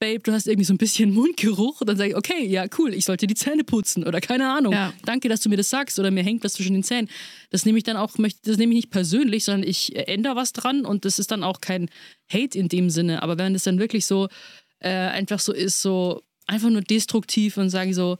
[0.00, 3.04] Babe, du hast irgendwie so ein bisschen Mundgeruch, dann sage ich, okay, ja, cool, ich
[3.04, 4.72] sollte die Zähne putzen oder keine Ahnung.
[4.72, 4.92] Ja.
[5.04, 7.08] Danke, dass du mir das sagst oder mir hängt was zwischen den Zähnen.
[7.50, 10.84] Das nehme ich dann auch, das nehme ich nicht persönlich, sondern ich ändere was dran
[10.84, 11.88] und das ist dann auch kein
[12.30, 13.22] Hate in dem Sinne.
[13.22, 14.28] Aber wenn es dann wirklich so
[14.80, 18.18] äh, einfach so ist, so einfach nur destruktiv und sage so,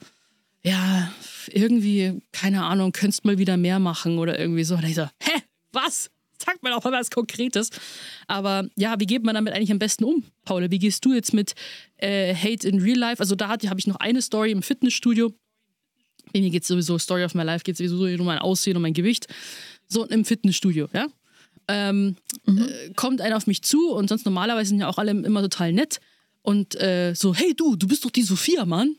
[0.64, 1.12] ja,
[1.52, 4.76] irgendwie, keine Ahnung, könntest mal wieder mehr machen oder irgendwie so.
[4.76, 6.10] Und ich so, hä, was?
[6.44, 7.70] Sag mal auch mal was Konkretes.
[8.26, 10.70] Aber ja, wie geht man damit eigentlich am besten um, Paula?
[10.70, 11.54] Wie gehst du jetzt mit
[11.98, 13.20] äh, Hate in Real Life?
[13.20, 15.32] Also da habe ich noch eine Story im Fitnessstudio.
[16.32, 18.82] Bei mir geht es sowieso, Story of my life geht sowieso um mein Aussehen und
[18.82, 19.28] mein Gewicht.
[19.86, 21.06] So im Fitnessstudio, ja.
[21.68, 22.58] Ähm, mhm.
[22.58, 25.72] äh, kommt einer auf mich zu und sonst normalerweise sind ja auch alle immer total
[25.72, 26.00] nett.
[26.42, 28.96] Und äh, so, hey du, du bist doch die Sophia, Mann.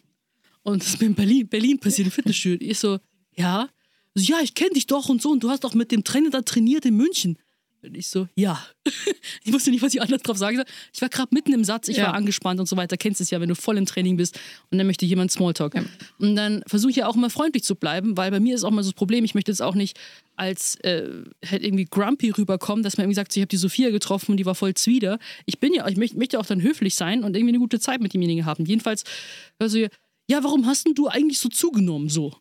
[0.66, 2.68] Und das ist mir in Berlin, Berlin passiert im Fitnessstudio.
[2.68, 2.98] Ich so,
[3.36, 3.70] ja.
[4.16, 5.30] So, ja, ich kenne dich doch und so.
[5.30, 7.38] Und du hast doch mit dem Trainer da trainiert in München.
[7.84, 8.66] Und ich so, ja.
[9.44, 10.66] ich wusste nicht, was ich anders drauf sagen soll.
[10.92, 12.08] Ich war gerade mitten im Satz, ich ja.
[12.08, 12.98] war angespannt und so weiter.
[12.98, 14.40] Kennst es ja, wenn du voll im Training bist
[14.72, 15.76] und dann möchte jemand Smalltalk.
[15.76, 15.86] Ja.
[16.18, 18.72] Und dann versuche ich ja auch mal freundlich zu bleiben, weil bei mir ist auch
[18.72, 20.00] mal so das Problem, ich möchte jetzt auch nicht
[20.36, 21.08] als äh,
[21.48, 24.48] halt irgendwie grumpy rüberkommen, dass man irgendwie sagt, ich habe die Sophia getroffen und die
[24.48, 25.20] war voll zwider.
[25.46, 28.02] Ich bin ja, ich möchte, möchte auch dann höflich sein und irgendwie eine gute Zeit
[28.02, 28.66] mit demjenigen haben.
[28.66, 29.04] Jedenfalls,
[29.60, 29.86] also,
[30.28, 32.36] ja, warum hast denn du eigentlich so zugenommen so?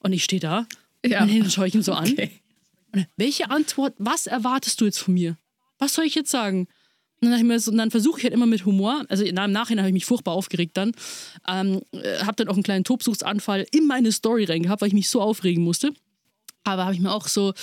[0.00, 0.66] Und ich stehe da
[1.04, 1.22] ja.
[1.22, 2.10] und dann schaue ich ihn so an.
[2.10, 2.30] Okay.
[3.16, 5.36] welche Antwort, was erwartest du jetzt von mir?
[5.78, 6.68] Was soll ich jetzt sagen?
[7.22, 9.94] Und dann, so, dann versuche ich halt immer mit Humor, also im Nachhinein habe ich
[9.94, 10.92] mich furchtbar aufgeregt dann,
[11.48, 14.94] ähm, äh, habe dann auch einen kleinen Tobsuchtsanfall in meine Story rein gehabt, weil ich
[14.94, 15.92] mich so aufregen musste.
[16.64, 17.54] Aber habe ich mir auch so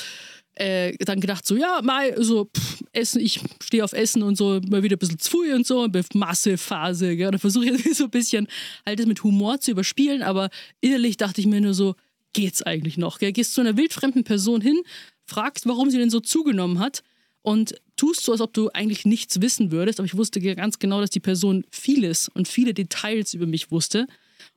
[0.56, 4.62] äh, dann gedacht, so, ja, mal, so, pff, Essen, ich stehe auf Essen und so,
[4.68, 7.32] mal wieder ein bisschen zu und so, Massephase, gell?
[7.32, 8.48] Da versuche ich so ein bisschen
[8.86, 10.50] halt das mit Humor zu überspielen, aber
[10.82, 11.96] innerlich dachte ich mir nur so,
[12.34, 13.20] geht's eigentlich noch?
[13.20, 13.32] Gell?
[13.32, 14.82] Gehst zu einer wildfremden Person hin,
[15.26, 17.04] fragst, warum sie denn so zugenommen hat
[17.42, 21.02] und tust so, als ob du eigentlich nichts wissen würdest, aber ich wusste ganz genau,
[21.02, 24.08] dass die Person vieles und viele Details über mich wusste.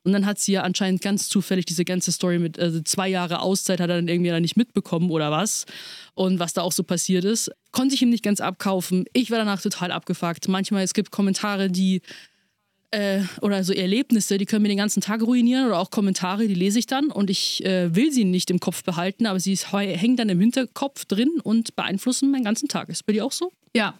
[0.07, 3.41] Und dann hat sie ja anscheinend ganz zufällig diese ganze Story mit also zwei Jahre
[3.41, 5.67] Auszeit hat er dann irgendwie nicht mitbekommen oder was.
[6.15, 7.51] Und was da auch so passiert ist.
[7.73, 9.07] Konnte ich ihm nicht ganz abkaufen.
[9.13, 10.47] Ich war danach total abgefuckt.
[10.47, 12.03] Manchmal, es gibt Kommentare, die
[12.91, 16.55] äh, oder so Erlebnisse, die können mir den ganzen Tag ruinieren oder auch Kommentare, die
[16.55, 20.17] lese ich dann und ich äh, will sie nicht im Kopf behalten, aber sie hängen
[20.17, 22.89] dann im Hinterkopf drin und beeinflussen meinen ganzen Tag.
[22.89, 23.53] Ist bei dir auch so?
[23.77, 23.93] Ja,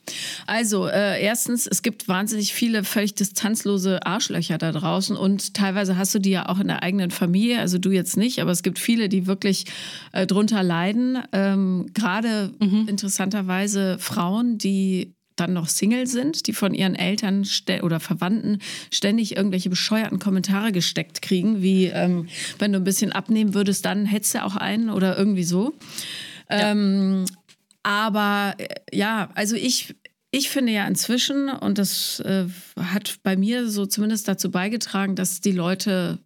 [0.47, 6.15] also äh, erstens, es gibt wahnsinnig viele völlig distanzlose Arschlöcher da draußen und teilweise hast
[6.15, 8.79] du die ja auch in der eigenen Familie, also du jetzt nicht, aber es gibt
[8.79, 9.67] viele, die wirklich
[10.13, 11.19] äh, drunter leiden.
[11.33, 12.87] Ähm, Gerade mhm.
[12.89, 17.47] interessanterweise Frauen, die dann noch Single sind, die von ihren Eltern
[17.83, 18.61] oder Verwandten
[18.93, 24.07] ständig irgendwelche bescheuerten Kommentare gesteckt kriegen, wie ähm, wenn du ein bisschen abnehmen würdest, dann
[24.07, 25.75] hättest du auch einen oder irgendwie so.
[26.51, 26.71] Ja.
[26.71, 27.27] Ähm,
[27.83, 29.95] aber äh, ja, also ich,
[30.31, 32.47] ich finde ja inzwischen, und das äh,
[32.79, 36.19] hat bei mir so zumindest dazu beigetragen, dass die Leute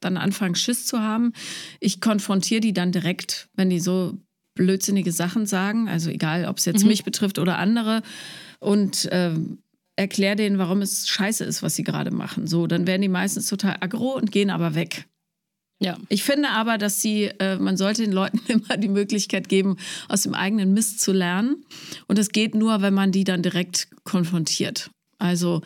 [0.00, 1.32] dann anfangen, Schiss zu haben.
[1.78, 4.18] Ich konfrontiere die dann direkt, wenn die so
[4.60, 6.88] blödsinnige Sachen sagen, also egal, ob es jetzt mhm.
[6.88, 8.02] mich betrifft oder andere
[8.58, 9.58] und ähm,
[9.96, 12.46] erklär denen, warum es scheiße ist, was sie gerade machen.
[12.46, 15.06] So, dann werden die meistens total aggro und gehen aber weg.
[15.82, 15.96] Ja.
[16.10, 19.78] Ich finde aber, dass sie, äh, man sollte den Leuten immer die Möglichkeit geben,
[20.10, 21.64] aus dem eigenen Mist zu lernen.
[22.06, 24.90] Und das geht nur, wenn man die dann direkt konfrontiert.
[25.18, 25.62] Also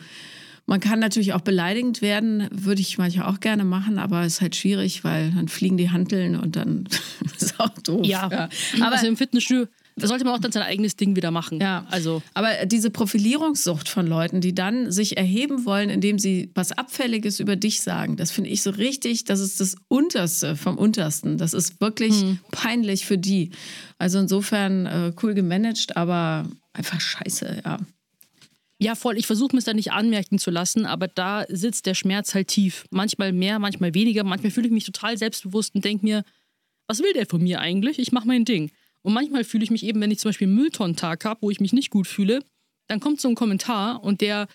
[0.65, 4.41] man kann natürlich auch beleidigend werden, würde ich manchmal auch gerne machen, aber es ist
[4.41, 6.87] halt schwierig, weil dann fliegen die Hanteln und dann
[7.39, 8.05] ist auch doof.
[8.05, 8.49] Ja, ja.
[8.81, 11.61] aber also im Fitnessstudio da sollte man auch dann sein eigenes Ding wieder machen.
[11.61, 12.21] Ja, also.
[12.33, 17.55] Aber diese Profilierungssucht von Leuten, die dann sich erheben wollen, indem sie was Abfälliges über
[17.55, 21.37] dich sagen, das finde ich so richtig, das ist das Unterste vom Untersten.
[21.37, 22.39] Das ist wirklich hm.
[22.51, 23.51] peinlich für die.
[23.97, 27.77] Also insofern äh, cool gemanagt, aber einfach scheiße, ja.
[28.77, 29.17] Ja, voll.
[29.17, 32.49] Ich versuche mir es da nicht anmerken zu lassen, aber da sitzt der Schmerz halt
[32.49, 32.85] tief.
[32.89, 34.23] Manchmal mehr, manchmal weniger.
[34.23, 36.23] Manchmal fühle ich mich total selbstbewusst und denke mir,
[36.87, 37.99] was will der von mir eigentlich?
[37.99, 38.71] Ich mache mein Ding.
[39.01, 41.61] Und manchmal fühle ich mich eben, wenn ich zum Beispiel einen Mülltonnentag habe, wo ich
[41.61, 42.43] mich nicht gut fühle,
[42.87, 44.47] dann kommt so ein Kommentar und der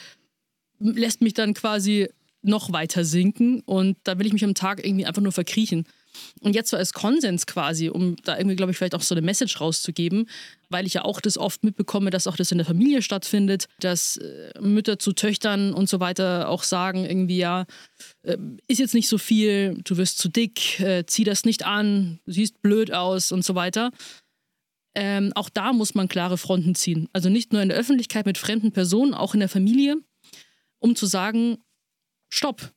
[0.79, 2.09] lässt mich dann quasi
[2.43, 5.87] noch weiter sinken und da will ich mich am Tag irgendwie einfach nur verkriechen.
[6.41, 9.23] Und jetzt so als Konsens quasi, um da irgendwie, glaube ich, vielleicht auch so eine
[9.23, 10.29] Message rauszugeben,
[10.69, 14.17] weil ich ja auch das oft mitbekomme, dass auch das in der Familie stattfindet, dass
[14.17, 17.67] äh, Mütter zu Töchtern und so weiter auch sagen, irgendwie, ja,
[18.23, 22.21] äh, ist jetzt nicht so viel, du wirst zu dick, äh, zieh das nicht an,
[22.27, 23.91] du siehst blöd aus und so weiter.
[24.95, 27.09] Ähm, auch da muss man klare Fronten ziehen.
[27.13, 29.97] Also nicht nur in der Öffentlichkeit mit fremden Personen, auch in der Familie,
[30.81, 31.59] um zu sagen,
[32.29, 32.73] stopp,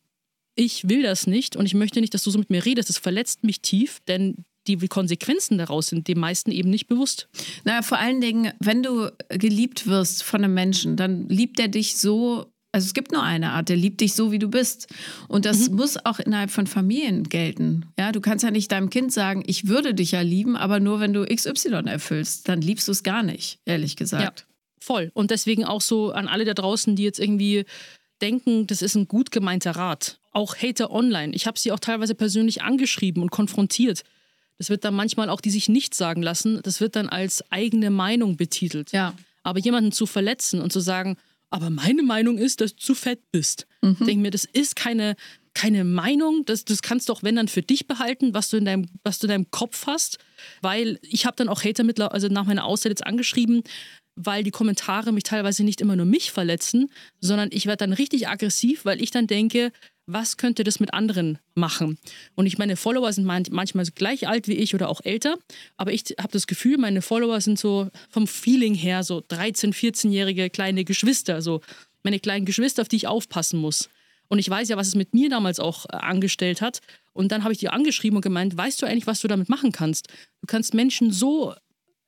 [0.56, 2.90] ich will das nicht und ich möchte nicht, dass du so mit mir redest.
[2.90, 7.28] Das verletzt mich tief, denn die Konsequenzen daraus sind den meisten eben nicht bewusst.
[7.64, 11.98] Naja, vor allen Dingen, wenn du geliebt wirst von einem Menschen, dann liebt er dich
[11.98, 14.88] so, also es gibt nur eine Art, der liebt dich so, wie du bist.
[15.28, 15.76] Und das mhm.
[15.76, 17.86] muss auch innerhalb von Familien gelten.
[18.00, 21.00] Ja, du kannst ja nicht deinem Kind sagen, ich würde dich ja lieben, aber nur
[21.00, 24.40] wenn du XY erfüllst, dann liebst du es gar nicht, ehrlich gesagt.
[24.42, 24.46] Ja,
[24.80, 25.12] voll.
[25.14, 27.66] Und deswegen auch so an alle da draußen, die jetzt irgendwie
[28.22, 30.20] denken, das ist ein gut gemeinter Rat.
[30.34, 31.34] Auch Hater online.
[31.36, 34.04] Ich habe sie auch teilweise persönlich angeschrieben und konfrontiert.
[34.58, 36.60] Das wird dann manchmal auch die sich nichts sagen lassen.
[36.64, 38.92] Das wird dann als eigene Meinung betitelt.
[38.92, 39.14] Ja.
[39.44, 41.18] Aber jemanden zu verletzen und zu sagen,
[41.50, 43.68] aber meine Meinung ist, dass du zu fett bist.
[43.82, 43.98] Mhm.
[44.00, 45.16] Ich denke mir, das ist keine,
[45.54, 46.46] keine Meinung.
[46.46, 49.20] Das, das kannst du auch, wenn dann, für dich behalten, was du in deinem, was
[49.20, 50.18] du in deinem Kopf hast.
[50.62, 53.64] Weil ich habe dann auch Hater mittler, also nach meiner Auszeit jetzt angeschrieben,
[54.16, 58.28] weil die Kommentare mich teilweise nicht immer nur mich verletzen, sondern ich werde dann richtig
[58.28, 59.72] aggressiv, weil ich dann denke,
[60.06, 61.98] was könnte das mit anderen machen?
[62.36, 65.38] Und ich meine, Follower sind manchmal gleich alt wie ich oder auch älter,
[65.78, 70.50] aber ich habe das Gefühl, meine Follower sind so vom Feeling her so 13-, 14-jährige
[70.50, 71.62] kleine Geschwister, so
[72.04, 73.90] meine kleinen Geschwister, auf die ich aufpassen muss.
[74.28, 76.80] Und ich weiß ja, was es mit mir damals auch äh, angestellt hat.
[77.14, 79.72] Und dann habe ich die angeschrieben und gemeint, weißt du eigentlich, was du damit machen
[79.72, 80.08] kannst?
[80.42, 81.54] Du kannst Menschen so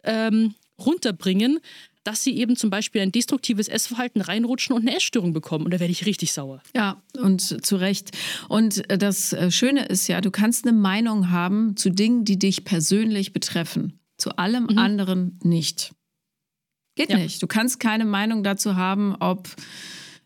[0.04, 1.60] ähm, runterbringen,
[2.06, 5.66] dass sie eben zum Beispiel ein destruktives Essverhalten reinrutschen und eine Essstörung bekommen.
[5.66, 6.62] Und da werde ich richtig sauer.
[6.76, 8.12] Ja, und zu Recht.
[8.48, 12.40] Und äh, das äh, Schöne ist ja, du kannst eine Meinung haben zu Dingen, die
[12.40, 14.00] dich persönlich betreffen.
[14.18, 14.78] Zu allem mhm.
[14.78, 15.92] anderen nicht.
[16.96, 17.18] Geht ja.
[17.18, 17.42] nicht.
[17.42, 19.50] Du kannst keine Meinung dazu haben, ob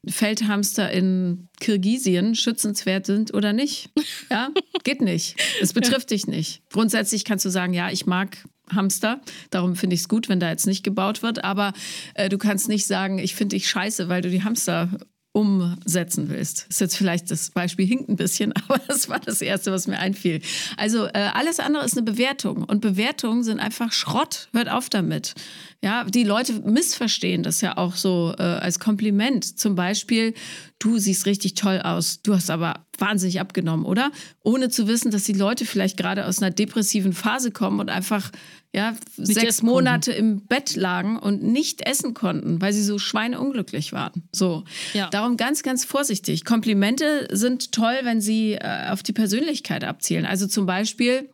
[0.07, 3.89] Feldhamster in Kirgisien schützenswert sind oder nicht.
[4.31, 4.49] Ja,
[4.83, 5.37] geht nicht.
[5.59, 6.15] Es betrifft ja.
[6.15, 6.61] dich nicht.
[6.71, 8.37] Grundsätzlich kannst du sagen, ja, ich mag
[8.73, 9.21] Hamster.
[9.49, 11.43] Darum finde ich es gut, wenn da jetzt nicht gebaut wird.
[11.43, 11.73] Aber
[12.13, 14.89] äh, du kannst nicht sagen, ich finde dich scheiße, weil du die Hamster
[15.31, 16.65] umsetzen willst.
[16.69, 19.99] Ist jetzt vielleicht das Beispiel hinkt ein bisschen, aber das war das Erste, was mir
[19.99, 20.41] einfiel.
[20.77, 24.49] Also äh, alles andere ist eine Bewertung und Bewertungen sind einfach Schrott.
[24.53, 25.35] Hört auf damit.
[25.81, 29.59] Ja, die Leute missverstehen das ja auch so äh, als Kompliment.
[29.59, 30.33] Zum Beispiel,
[30.77, 34.11] du siehst richtig toll aus, du hast aber wahnsinnig abgenommen, oder?
[34.43, 38.29] Ohne zu wissen, dass die Leute vielleicht gerade aus einer depressiven Phase kommen und einfach
[38.73, 44.27] ja, sechs Monate im Bett lagen und nicht essen konnten, weil sie so schweineunglücklich waren.
[44.31, 44.65] So.
[44.93, 45.09] Ja.
[45.09, 46.45] Darum ganz, ganz vorsichtig.
[46.45, 50.25] Komplimente sind toll, wenn sie äh, auf die Persönlichkeit abzielen.
[50.25, 51.29] Also zum Beispiel,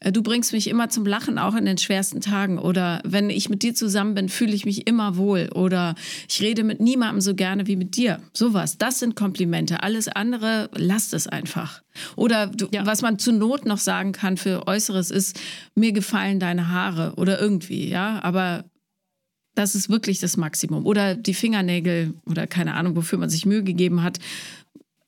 [0.00, 2.58] du bringst mich immer zum Lachen, auch in den schwersten Tagen.
[2.58, 5.48] Oder wenn ich mit dir zusammen bin, fühle ich mich immer wohl.
[5.54, 5.94] Oder
[6.28, 8.20] ich rede mit niemandem so gerne wie mit dir.
[8.32, 8.78] Sowas.
[8.78, 9.82] Das sind Komplimente.
[9.82, 11.82] Alles andere, lasst es einfach.
[12.14, 12.86] Oder du, ja.
[12.86, 15.40] was man zur Not noch sagen kann für Äußeres ist,
[15.74, 18.22] mir gefallen deine Haare oder irgendwie, ja.
[18.22, 18.64] Aber
[19.54, 20.86] das ist wirklich das Maximum.
[20.86, 24.18] Oder die Fingernägel oder keine Ahnung, wofür man sich Mühe gegeben hat,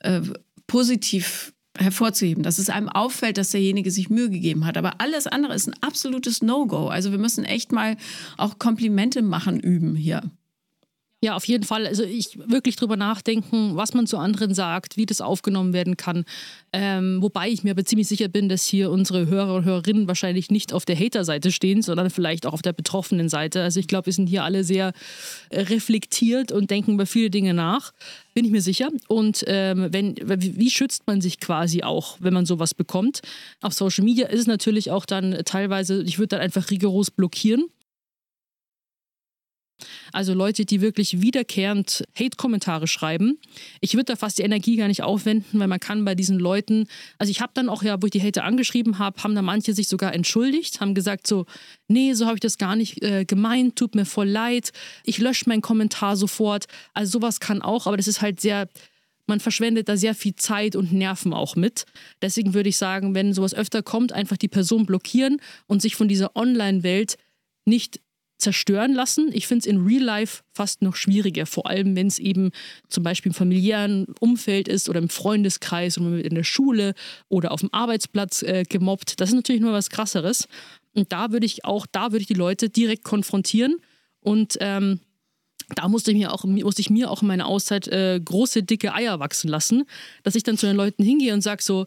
[0.00, 0.22] äh,
[0.66, 4.76] positiv hervorzuheben, dass es einem auffällt, dass derjenige sich Mühe gegeben hat.
[4.76, 6.88] Aber alles andere ist ein absolutes No-Go.
[6.88, 7.96] Also wir müssen echt mal
[8.36, 10.22] auch Komplimente machen üben hier.
[11.20, 11.84] Ja, auf jeden Fall.
[11.84, 16.24] Also ich wirklich drüber nachdenken, was man zu anderen sagt, wie das aufgenommen werden kann.
[16.72, 20.52] Ähm, wobei ich mir aber ziemlich sicher bin, dass hier unsere Hörer und Hörerinnen wahrscheinlich
[20.52, 23.64] nicht auf der Hater-Seite stehen, sondern vielleicht auch auf der betroffenen Seite.
[23.64, 24.92] Also ich glaube, wir sind hier alle sehr
[25.50, 27.92] reflektiert und denken über viele Dinge nach.
[28.34, 28.88] Bin ich mir sicher.
[29.08, 33.22] Und ähm, wenn, wie schützt man sich quasi auch, wenn man sowas bekommt?
[33.60, 37.64] Auf Social Media ist es natürlich auch dann teilweise, ich würde dann einfach rigoros blockieren
[40.12, 43.38] also Leute, die wirklich wiederkehrend Hate-Kommentare schreiben.
[43.80, 46.86] Ich würde da fast die Energie gar nicht aufwenden, weil man kann bei diesen Leuten,
[47.18, 49.74] also ich habe dann auch ja, wo ich die Hater angeschrieben habe, haben da manche
[49.74, 51.46] sich sogar entschuldigt, haben gesagt so,
[51.88, 54.72] nee, so habe ich das gar nicht äh, gemeint, tut mir voll leid,
[55.04, 56.66] ich lösche meinen Kommentar sofort.
[56.94, 58.68] Also sowas kann auch, aber das ist halt sehr,
[59.26, 61.84] man verschwendet da sehr viel Zeit und Nerven auch mit.
[62.22, 66.08] Deswegen würde ich sagen, wenn sowas öfter kommt, einfach die Person blockieren und sich von
[66.08, 67.16] dieser Online-Welt
[67.64, 68.00] nicht
[68.38, 69.30] zerstören lassen.
[69.32, 72.50] Ich finde es in Real Life fast noch schwieriger, vor allem wenn es eben
[72.88, 76.94] zum Beispiel im familiären Umfeld ist oder im Freundeskreis oder in der Schule
[77.28, 79.20] oder auf dem Arbeitsplatz äh, gemobbt.
[79.20, 80.48] Das ist natürlich nur was krasseres.
[80.94, 83.76] Und da würde ich auch, da würde ich die Leute direkt konfrontieren
[84.20, 85.00] und ähm,
[85.74, 88.94] da musste ich mir auch, musste ich mir auch in meiner Auszeit äh, große, dicke
[88.94, 89.84] Eier wachsen lassen,
[90.22, 91.86] dass ich dann zu den Leuten hingehe und sage so,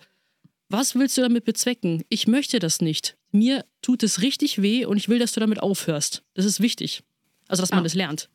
[0.69, 2.03] was willst du damit bezwecken?
[2.09, 5.61] Ich möchte das nicht mir tut es richtig weh und ich will, dass du damit
[5.61, 6.23] aufhörst.
[6.33, 7.03] Das ist wichtig.
[7.47, 7.83] Also, dass man ah.
[7.83, 8.29] das lernt.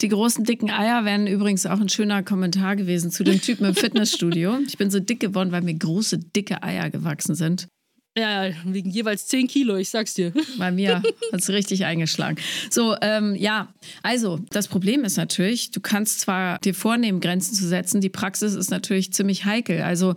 [0.00, 3.74] Die großen dicken Eier wären übrigens auch ein schöner Kommentar gewesen zu dem Typen im
[3.74, 4.58] Fitnessstudio.
[4.66, 7.68] Ich bin so dick geworden, weil mir große dicke Eier gewachsen sind.
[8.16, 10.32] Ja, wegen jeweils 10 Kilo, ich sag's dir.
[10.58, 12.36] Bei mir hat es richtig eingeschlagen.
[12.70, 13.74] So, ähm, ja,
[14.04, 18.54] also das Problem ist natürlich, du kannst zwar dir vornehmen, Grenzen zu setzen, die Praxis
[18.54, 19.82] ist natürlich ziemlich heikel.
[19.82, 20.14] Also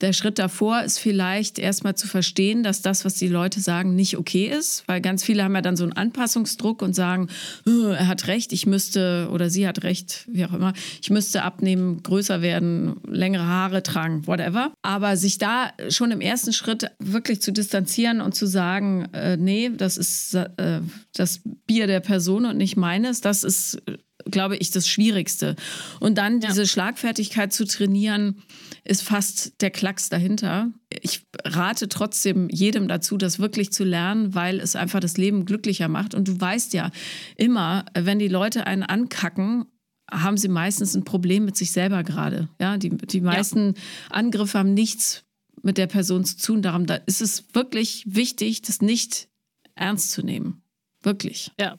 [0.00, 4.18] der Schritt davor ist vielleicht erstmal zu verstehen, dass das, was die Leute sagen, nicht
[4.18, 7.28] okay ist, weil ganz viele haben ja dann so einen Anpassungsdruck und sagen,
[7.64, 11.44] äh, er hat recht, ich müsste oder sie hat recht, wie auch immer, ich müsste
[11.44, 14.72] abnehmen, größer werden, längere Haare tragen, whatever.
[14.82, 19.70] Aber sich da schon im ersten Schritt wirklich zu distanzieren und zu sagen, äh, nee,
[19.70, 20.80] das ist äh,
[21.14, 23.82] das Bier der Person und nicht meines, das ist,
[24.30, 25.56] glaube ich, das Schwierigste.
[26.00, 26.48] Und dann ja.
[26.48, 28.42] diese Schlagfertigkeit zu trainieren,
[28.84, 30.70] ist fast der Klacks dahinter.
[31.02, 35.88] Ich rate trotzdem jedem dazu, das wirklich zu lernen, weil es einfach das Leben glücklicher
[35.88, 36.14] macht.
[36.14, 36.90] Und du weißt ja
[37.36, 39.66] immer, wenn die Leute einen ankacken,
[40.10, 42.48] haben sie meistens ein Problem mit sich selber gerade.
[42.60, 43.82] Ja, die, die meisten ja.
[44.10, 45.25] Angriffe haben nichts
[45.62, 46.62] mit der Person zu tun.
[46.62, 49.28] Darum da ist es wirklich wichtig, das nicht
[49.74, 50.62] ernst zu nehmen.
[51.02, 51.50] Wirklich.
[51.58, 51.76] Ja.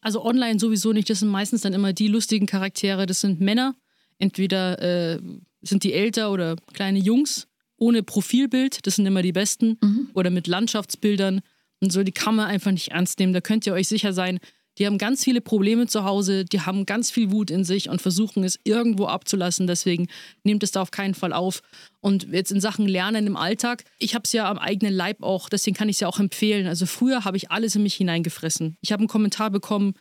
[0.00, 1.08] Also online sowieso nicht.
[1.10, 3.06] Das sind meistens dann immer die lustigen Charaktere.
[3.06, 3.74] Das sind Männer.
[4.18, 5.20] Entweder äh,
[5.62, 8.86] sind die älter oder kleine Jungs ohne Profilbild.
[8.86, 9.78] Das sind immer die besten.
[9.80, 10.10] Mhm.
[10.14, 11.40] Oder mit Landschaftsbildern.
[11.80, 13.32] Und so, die kann man einfach nicht ernst nehmen.
[13.32, 14.38] Da könnt ihr euch sicher sein,
[14.78, 18.00] die haben ganz viele Probleme zu Hause, die haben ganz viel Wut in sich und
[18.00, 19.66] versuchen es irgendwo abzulassen.
[19.66, 20.08] Deswegen
[20.44, 21.62] nehmt es da auf keinen Fall auf.
[22.00, 25.48] Und jetzt in Sachen Lernen im Alltag, ich habe es ja am eigenen Leib auch,
[25.48, 26.66] deswegen kann ich es ja auch empfehlen.
[26.66, 28.76] Also früher habe ich alles in mich hineingefressen.
[28.80, 29.94] Ich habe einen Kommentar bekommen,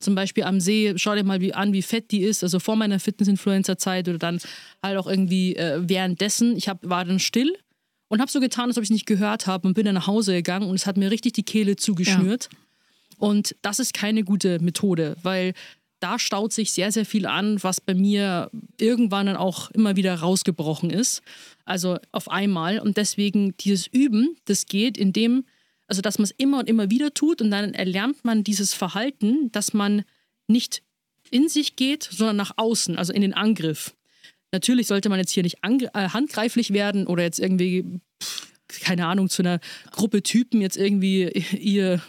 [0.00, 2.76] zum Beispiel am See, schau dir mal wie, an, wie fett die ist, also vor
[2.76, 4.38] meiner Fitness-Influencer-Zeit oder dann
[4.82, 6.56] halt auch irgendwie äh, währenddessen.
[6.56, 7.52] Ich hab, war dann still
[8.08, 10.06] und habe so getan, als ob ich es nicht gehört habe und bin dann nach
[10.06, 12.48] Hause gegangen und es hat mir richtig die Kehle zugeschnürt.
[12.52, 12.58] Ja.
[13.18, 15.52] Und das ist keine gute Methode, weil
[16.00, 20.14] da staut sich sehr, sehr viel an, was bei mir irgendwann dann auch immer wieder
[20.14, 21.22] rausgebrochen ist.
[21.64, 22.78] Also auf einmal.
[22.78, 25.44] Und deswegen dieses Üben, das geht, indem,
[25.86, 29.50] also dass man es immer und immer wieder tut und dann erlernt man dieses Verhalten,
[29.50, 30.04] dass man
[30.46, 30.82] nicht
[31.30, 33.94] in sich geht, sondern nach außen, also in den Angriff.
[34.52, 37.84] Natürlich sollte man jetzt hier nicht äh, handgreiflich werden oder jetzt irgendwie
[38.22, 41.28] pff, keine Ahnung, zu einer Gruppe Typen jetzt irgendwie
[41.58, 42.00] ihr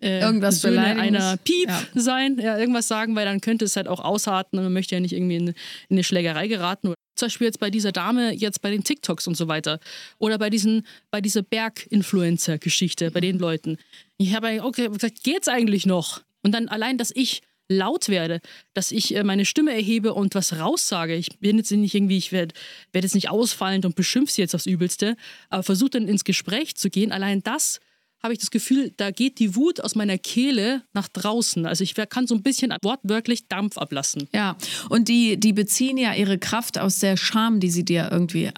[0.00, 1.82] äh, irgendwas Söhne einer Piep ja.
[1.94, 5.00] sein, ja, irgendwas sagen, weil dann könnte es halt auch ausarten und man möchte ja
[5.00, 5.54] nicht irgendwie in, in
[5.90, 6.94] eine Schlägerei geraten.
[7.16, 9.78] Zum Beispiel jetzt bei dieser Dame, jetzt bei den TikToks und so weiter.
[10.18, 13.76] Oder bei, diesen, bei dieser Berg-Influencer-Geschichte, bei den Leuten.
[14.16, 16.22] Ich habe okay, gesagt, geht's eigentlich noch?
[16.42, 18.40] Und dann allein, dass ich laut werde,
[18.74, 21.14] dass ich äh, meine Stimme erhebe und was raussage.
[21.14, 22.54] Ich bin jetzt nicht irgendwie, ich werde
[22.92, 25.16] werd jetzt nicht ausfallend und beschimpfe sie jetzt aufs Übelste,
[25.48, 27.12] aber versuche dann ins Gespräch zu gehen.
[27.12, 27.80] Allein das
[28.22, 31.64] habe ich das Gefühl, da geht die Wut aus meiner Kehle nach draußen.
[31.64, 34.28] Also ich kann so ein bisschen wortwörtlich Dampf ablassen.
[34.34, 34.56] Ja,
[34.90, 38.50] und die, die beziehen ja ihre Kraft aus der Scham, die sie dir irgendwie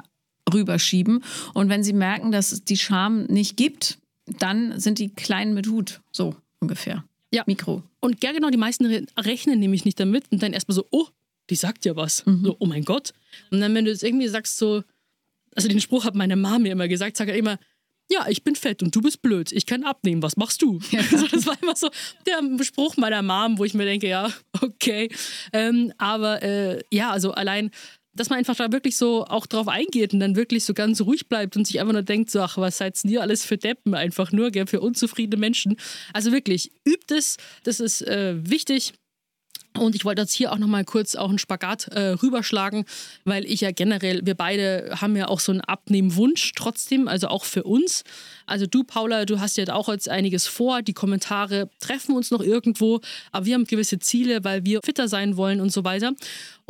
[0.52, 1.22] rüberschieben.
[1.54, 3.98] Und wenn sie merken, dass es die Scham nicht gibt,
[4.38, 6.00] dann sind die klein mit Hut.
[6.10, 7.04] So ungefähr.
[7.32, 7.44] Ja.
[7.46, 7.82] Mikro.
[8.00, 8.86] Und ja, genau, die meisten
[9.18, 11.06] rechnen nämlich nicht damit und dann erstmal so, oh,
[11.50, 12.24] die sagt ja was.
[12.26, 12.44] Mhm.
[12.44, 13.12] So, oh mein Gott.
[13.50, 14.82] Und dann, wenn du jetzt irgendwie sagst, so,
[15.54, 17.58] also den Spruch hat meine Mama mir immer gesagt, sagt er immer,
[18.10, 19.52] ja, ich bin fett und du bist blöd.
[19.52, 20.22] Ich kann abnehmen.
[20.22, 20.78] Was machst du?
[20.90, 21.00] Ja.
[21.12, 21.88] Also das war immer so
[22.26, 25.08] der Spruch meiner Mom, wo ich mir denke, ja, okay.
[25.52, 27.70] Ähm, aber äh, ja, also allein
[28.14, 31.28] dass man einfach da wirklich so auch drauf eingeht und dann wirklich so ganz ruhig
[31.28, 34.32] bleibt und sich einfach nur denkt, so, ach, was seid ihr alles für Deppen einfach
[34.32, 35.76] nur, gell, für unzufriedene Menschen.
[36.12, 38.92] Also wirklich, übt es, das ist äh, wichtig.
[39.78, 42.84] Und ich wollte jetzt hier auch nochmal kurz auch einen Spagat äh, rüberschlagen,
[43.24, 47.44] weil ich ja generell, wir beide haben ja auch so einen Abnehmwunsch trotzdem, also auch
[47.44, 48.04] für uns.
[48.46, 50.82] Also du, Paula, du hast ja auch jetzt einiges vor.
[50.82, 55.38] Die Kommentare treffen uns noch irgendwo, aber wir haben gewisse Ziele, weil wir fitter sein
[55.38, 56.12] wollen und so weiter.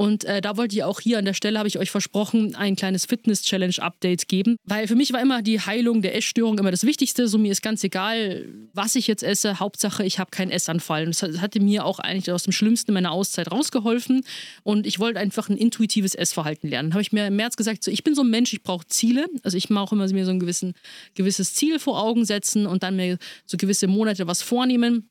[0.02, 2.74] Und äh, da wollte ich auch hier an der Stelle, habe ich euch versprochen, ein
[2.74, 4.56] kleines Fitness-Challenge-Update geben.
[4.64, 7.28] Weil für mich war immer die Heilung der Essstörung immer das Wichtigste.
[7.28, 9.60] So mir ist ganz egal, was ich jetzt esse.
[9.60, 11.06] Hauptsache, ich habe keinen Essanfall.
[11.06, 14.24] Und das hatte mir auch eigentlich aus dem Schlimmsten meiner Auszeit rausgeholfen.
[14.64, 16.94] Und ich wollte einfach ein intuitives Essverhalten lernen.
[16.94, 19.26] Habe ich mir im März gesagt, so, ich bin so ein Mensch, ich brauche Ziele.
[19.44, 20.74] Also ich mache immer mir so ein gewissen,
[21.14, 25.08] gewisses Ziel vor Augen setzen und dann mir so gewisse Monate was vornehmen.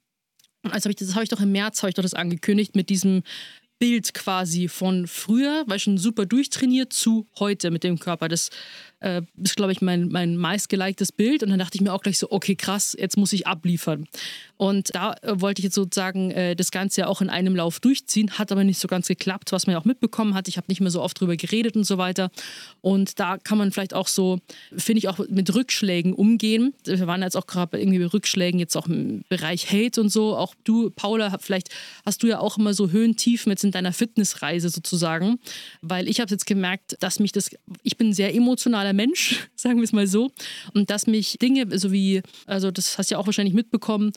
[0.63, 2.89] Also hab ich, das habe ich doch im März habe ich doch das angekündigt mit
[2.89, 3.23] diesem
[3.81, 8.27] Bild quasi von früher, weil schon super durchtrainiert, zu heute mit dem Körper.
[8.27, 8.51] Das
[9.01, 11.43] äh, ist, glaube ich, mein, mein meistgeliktes Bild.
[11.43, 14.07] Und dann dachte ich mir auch gleich so, okay, krass, jetzt muss ich abliefern.
[14.57, 17.79] Und da äh, wollte ich jetzt sozusagen äh, das Ganze ja auch in einem Lauf
[17.79, 20.47] durchziehen, hat aber nicht so ganz geklappt, was man ja auch mitbekommen hat.
[20.47, 22.29] Ich habe nicht mehr so oft drüber geredet und so weiter.
[22.81, 24.39] Und da kann man vielleicht auch so,
[24.77, 26.73] finde ich, auch mit Rückschlägen umgehen.
[26.85, 30.37] Wir waren jetzt auch gerade irgendwie bei Rückschlägen, jetzt auch im Bereich Hate und so.
[30.37, 31.69] Auch du, Paula, vielleicht
[32.05, 35.39] hast du ja auch immer so Höhen, Tiefen jetzt in deiner Fitnessreise sozusagen.
[35.81, 37.49] Weil ich habe jetzt gemerkt, dass mich das,
[37.81, 40.31] ich bin sehr emotionaler äh, Mensch, sagen wir es mal so.
[40.73, 44.11] Und dass mich Dinge, so wie, also das hast du ja auch wahrscheinlich mitbekommen,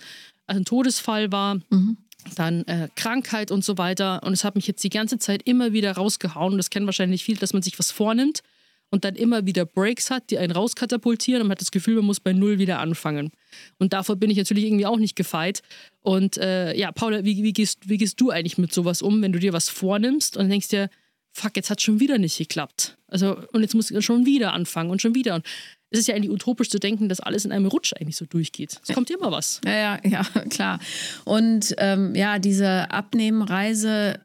[0.46, 1.96] ein Todesfall war, mhm.
[2.36, 4.22] dann äh, Krankheit und so weiter.
[4.22, 6.52] Und es hat mich jetzt die ganze Zeit immer wieder rausgehauen.
[6.52, 8.42] Und das kennen wahrscheinlich viele, dass man sich was vornimmt
[8.90, 12.04] und dann immer wieder Breaks hat, die einen rauskatapultieren und man hat das Gefühl, man
[12.04, 13.32] muss bei Null wieder anfangen.
[13.78, 15.62] Und davor bin ich natürlich irgendwie auch nicht gefeit.
[16.02, 19.32] Und äh, ja, Paula, wie, wie, gehst, wie gehst du eigentlich mit sowas um, wenn
[19.32, 20.90] du dir was vornimmst und denkst dir,
[21.34, 22.96] fuck, jetzt hat schon wieder nicht geklappt.
[23.08, 25.34] Also, und jetzt muss ich schon wieder anfangen und schon wieder.
[25.34, 25.44] Und
[25.90, 28.80] es ist ja eigentlich utopisch zu denken, dass alles in einem Rutsch eigentlich so durchgeht.
[28.86, 29.60] Es kommt immer was.
[29.64, 30.78] Ja, ja, ja, klar.
[31.24, 34.20] Und ähm, ja, diese Abnehmenreise,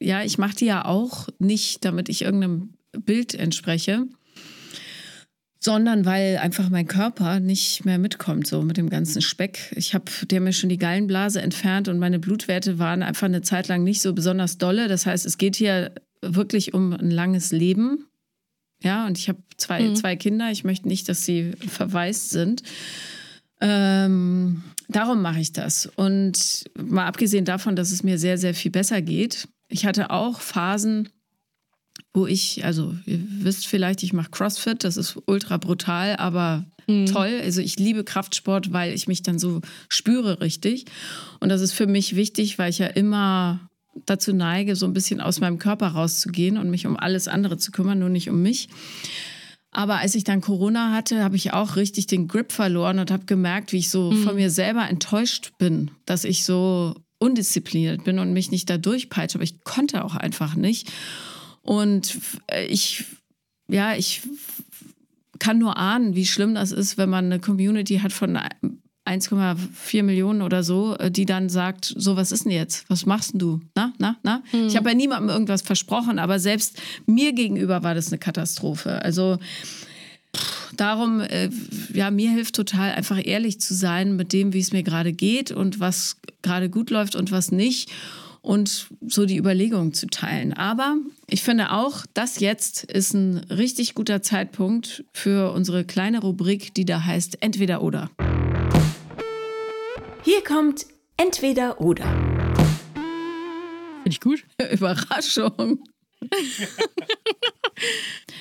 [0.00, 4.06] ja, ich mache die ja auch nicht, damit ich irgendeinem Bild entspreche,
[5.58, 9.74] sondern weil einfach mein Körper nicht mehr mitkommt, so mit dem ganzen Speck.
[9.76, 13.68] Ich habe der mir schon die Gallenblase entfernt und meine Blutwerte waren einfach eine Zeit
[13.68, 14.88] lang nicht so besonders dolle.
[14.88, 15.92] Das heißt, es geht hier
[16.34, 18.06] wirklich um ein langes Leben.
[18.82, 19.96] Ja, und ich habe zwei, mhm.
[19.96, 20.50] zwei Kinder.
[20.50, 22.62] Ich möchte nicht, dass sie verwaist sind.
[23.60, 25.86] Ähm, darum mache ich das.
[25.96, 29.48] Und mal abgesehen davon, dass es mir sehr, sehr viel besser geht.
[29.68, 31.08] Ich hatte auch Phasen,
[32.12, 37.06] wo ich, also ihr wisst vielleicht, ich mache CrossFit, das ist ultra brutal, aber mhm.
[37.06, 37.40] toll.
[37.42, 40.86] Also ich liebe Kraftsport, weil ich mich dann so spüre richtig.
[41.40, 43.68] Und das ist für mich wichtig, weil ich ja immer
[44.04, 47.72] dazu neige, so ein bisschen aus meinem Körper rauszugehen und mich um alles andere zu
[47.72, 48.68] kümmern, nur nicht um mich.
[49.70, 53.26] Aber als ich dann Corona hatte, habe ich auch richtig den Grip verloren und habe
[53.26, 54.22] gemerkt, wie ich so mhm.
[54.22, 59.36] von mir selber enttäuscht bin, dass ich so undiszipliniert bin und mich nicht da durchpeitsche.
[59.36, 60.90] Aber ich konnte auch einfach nicht.
[61.62, 62.18] Und
[62.68, 63.04] ich,
[63.68, 64.22] ja, ich
[65.38, 68.38] kann nur ahnen, wie schlimm das ist, wenn man eine Community hat von
[69.06, 72.84] 1,4 Millionen oder so, die dann sagt, so, was ist denn jetzt?
[72.88, 73.60] Was machst denn du?
[73.74, 74.42] Na, na, na?
[74.50, 74.66] Hm.
[74.66, 79.02] Ich habe ja niemandem irgendwas versprochen, aber selbst mir gegenüber war das eine Katastrophe.
[79.02, 79.38] Also
[80.76, 81.50] darum, äh,
[81.92, 85.52] ja, mir hilft total einfach ehrlich zu sein mit dem, wie es mir gerade geht
[85.52, 87.90] und was gerade gut läuft und was nicht
[88.42, 90.52] und so die Überlegungen zu teilen.
[90.52, 90.96] Aber
[91.28, 96.84] ich finde auch, das jetzt ist ein richtig guter Zeitpunkt für unsere kleine Rubrik, die
[96.84, 98.10] da heißt Entweder oder.
[100.26, 102.04] Hier kommt Entweder oder.
[104.02, 104.44] Finde ich gut.
[104.72, 105.84] Überraschung.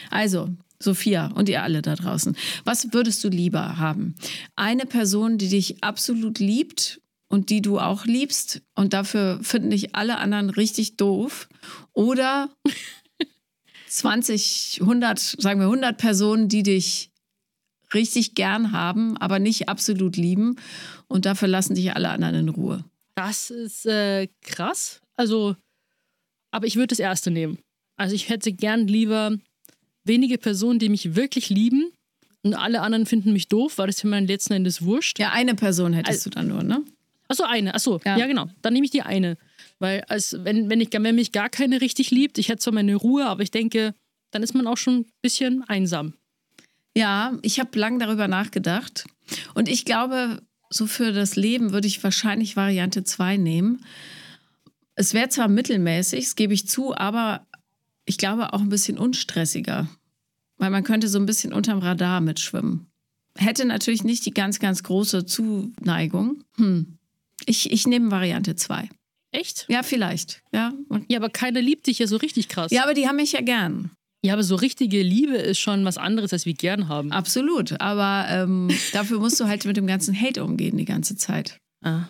[0.10, 4.16] also, Sophia und ihr alle da draußen, was würdest du lieber haben?
[4.56, 9.94] Eine Person, die dich absolut liebt und die du auch liebst und dafür finden dich
[9.94, 11.48] alle anderen richtig doof
[11.94, 12.50] oder
[13.90, 17.12] 20, 100, sagen wir 100 Personen, die dich
[17.96, 20.58] richtig gern haben, aber nicht absolut lieben
[21.08, 22.86] und dafür lassen dich alle anderen in Ruhe.
[23.16, 25.02] Das ist äh, krass.
[25.16, 25.56] Also,
[26.52, 27.58] aber ich würde das erste nehmen.
[27.98, 29.38] Also ich hätte gern lieber
[30.04, 31.92] wenige Personen, die mich wirklich lieben
[32.44, 35.18] und alle anderen finden mich doof, weil das für meinen letzten Endes wurscht.
[35.18, 36.84] Ja, eine Person hättest also, du dann nur, ne?
[37.28, 37.74] Achso, eine.
[37.74, 38.18] Achso, ja.
[38.18, 38.48] ja, genau.
[38.62, 39.38] Dann nehme ich die eine.
[39.80, 42.96] Weil, als, wenn, wenn, ich, wenn mich gar keine richtig liebt, ich hätte zwar meine
[42.96, 43.96] Ruhe, aber ich denke,
[44.32, 46.14] dann ist man auch schon ein bisschen einsam.
[46.96, 49.06] Ja, ich habe lang darüber nachgedacht.
[49.54, 53.86] Und ich glaube, so für das Leben würde ich wahrscheinlich Variante 2 nehmen.
[54.96, 57.46] Es wäre zwar mittelmäßig, das gebe ich zu, aber
[58.06, 59.90] ich glaube auch ein bisschen unstressiger.
[60.58, 62.88] Weil man könnte so ein bisschen unterm Radar mitschwimmen.
[63.38, 66.44] Hätte natürlich nicht die ganz, ganz große Zuneigung.
[66.56, 66.98] Hm.
[67.46, 68.90] Ich, ich nehme Variante 2.
[69.32, 69.66] Echt?
[69.68, 70.42] Ja, vielleicht.
[70.54, 70.74] Ja.
[71.10, 72.72] Ja, aber keiner liebt dich ja so richtig krass.
[72.72, 73.92] Ja, aber die haben mich ja gern.
[74.26, 77.12] Ja, aber so richtige Liebe ist schon was anderes, als wir gern haben.
[77.12, 77.80] Absolut.
[77.80, 81.60] Aber ähm, dafür musst du halt mit dem ganzen Hate umgehen die ganze Zeit.
[81.82, 82.10] Ah.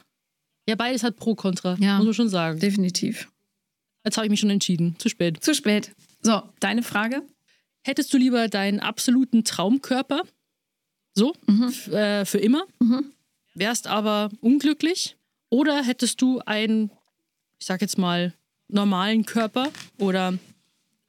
[0.67, 2.59] Ja, beides hat Pro Contra, ja, muss man schon sagen.
[2.59, 3.29] Definitiv.
[4.03, 4.95] Jetzt habe ich mich schon entschieden.
[4.97, 5.43] Zu spät.
[5.43, 5.91] Zu spät.
[6.21, 7.21] So, deine Frage?
[7.83, 10.23] Hättest du lieber deinen absoluten Traumkörper?
[11.13, 11.71] So, mhm.
[11.91, 12.63] äh, für immer?
[12.79, 13.11] Mhm
[13.55, 15.17] wärst aber unglücklich?
[15.49, 16.91] Oder hättest du einen,
[17.59, 18.33] ich sag jetzt mal,
[18.67, 20.37] normalen Körper oder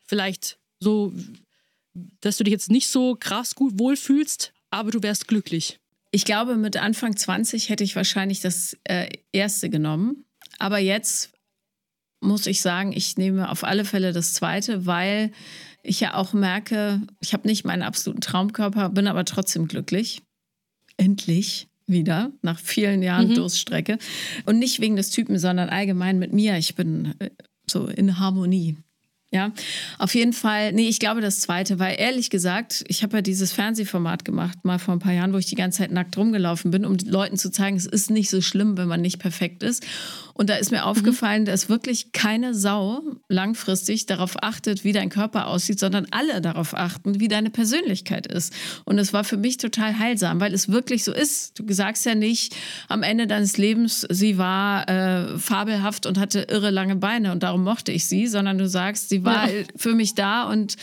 [0.05, 1.13] vielleicht so,
[2.21, 5.79] dass du dich jetzt nicht so krass gut wohlfühlst, aber du wärst glücklich?
[6.11, 10.25] Ich glaube, mit Anfang 20 hätte ich wahrscheinlich das äh, erste genommen.
[10.59, 11.31] Aber jetzt
[12.21, 15.33] muss ich sagen, ich nehme auf alle Fälle das zweite, weil
[15.83, 20.23] ich ja auch merke, ich habe nicht meinen absoluten Traumkörper, bin aber trotzdem glücklich.
[20.97, 23.35] Endlich wieder nach vielen Jahren mhm.
[23.35, 23.99] Durststrecke.
[24.45, 26.57] Und nicht wegen des Typen, sondern allgemein mit mir.
[26.57, 27.31] Ich bin äh,
[27.71, 28.77] so in Harmonie.
[29.33, 29.51] Ja,
[29.99, 30.73] auf jeden Fall.
[30.73, 34.79] Nee, ich glaube das zweite, weil ehrlich gesagt, ich habe ja dieses Fernsehformat gemacht, mal
[34.79, 37.51] vor ein paar Jahren, wo ich die ganze Zeit nackt rumgelaufen bin, um Leuten zu
[37.51, 39.85] zeigen, es ist nicht so schlimm, wenn man nicht perfekt ist.
[40.37, 41.47] Und da ist mir aufgefallen, mhm.
[41.47, 47.21] dass wirklich keine Sau langfristig darauf achtet, wie dein Körper aussieht, sondern alle darauf achten,
[47.21, 48.53] wie deine Persönlichkeit ist.
[48.85, 51.59] Und es war für mich total heilsam, weil es wirklich so ist.
[51.59, 52.55] Du sagst ja nicht
[52.89, 57.65] am Ende deines Lebens, sie war äh, fabelhaft und hatte irre lange Beine und darum
[57.65, 59.65] mochte ich sie, sondern du sagst, sie war ja.
[59.77, 60.77] für mich da und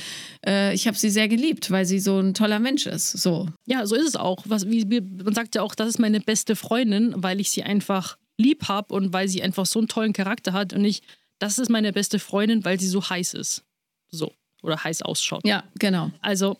[0.45, 3.11] äh, ich habe sie sehr geliebt, weil sie so ein toller Mensch ist.
[3.11, 3.49] So.
[3.65, 4.43] Ja, so ist es auch.
[4.45, 8.17] Was, wie, man sagt ja auch, das ist meine beste Freundin, weil ich sie einfach
[8.37, 11.01] lieb habe und weil sie einfach so einen tollen Charakter hat und ich,
[11.39, 13.63] das ist meine beste Freundin, weil sie so heiß ist.
[14.09, 14.33] So.
[14.61, 15.45] Oder heiß ausschaut.
[15.45, 16.09] Ja, genau.
[16.21, 16.57] Also,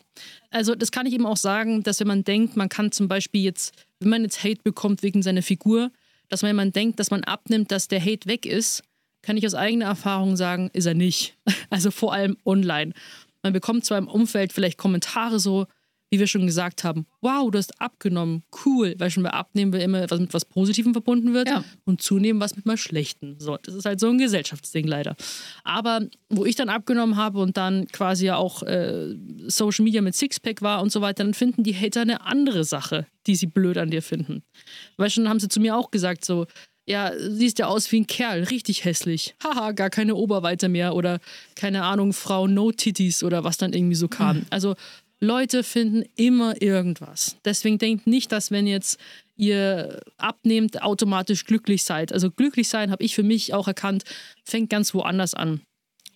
[0.50, 3.42] also das kann ich eben auch sagen, dass wenn man denkt, man kann zum Beispiel
[3.42, 5.90] jetzt, wenn man jetzt Hate bekommt wegen seiner Figur,
[6.28, 8.84] dass wenn man denkt, dass man abnimmt, dass der Hate weg ist,
[9.24, 11.38] kann ich aus eigener Erfahrung sagen, ist er nicht.
[11.70, 12.94] Also vor allem online.
[13.42, 15.66] Man bekommt zwar im Umfeld vielleicht Kommentare so,
[16.12, 20.08] wie wir schon gesagt haben, wow, du hast abgenommen, cool, weil schon bei Abnehmen immer
[20.12, 21.64] was mit was Positivem verbunden wird ja.
[21.86, 23.38] und zunehmen was mit mal Schlechten.
[23.40, 25.16] So, das ist halt so ein Gesellschaftsding leider.
[25.64, 29.16] Aber wo ich dann abgenommen habe und dann quasi ja auch äh,
[29.48, 33.08] Social Media mit Sixpack war und so weiter, dann finden die Hater eine andere Sache,
[33.26, 34.44] die sie blöd an dir finden.
[34.98, 36.46] Weil schon haben sie zu mir auch gesagt, so,
[36.86, 39.36] ja, siehst ja aus wie ein Kerl, richtig hässlich.
[39.44, 41.20] Haha, gar keine Oberweite mehr oder
[41.56, 44.38] keine Ahnung, Frau No Titties oder was dann irgendwie so kam.
[44.38, 44.46] Mhm.
[44.50, 44.76] Also
[45.20, 47.38] Leute finden immer irgendwas.
[47.46, 49.00] Deswegen denkt nicht, dass wenn jetzt
[49.38, 52.12] ihr abnehmt, automatisch glücklich seid.
[52.12, 54.04] Also glücklich sein, habe ich für mich auch erkannt,
[54.44, 55.62] fängt ganz woanders an.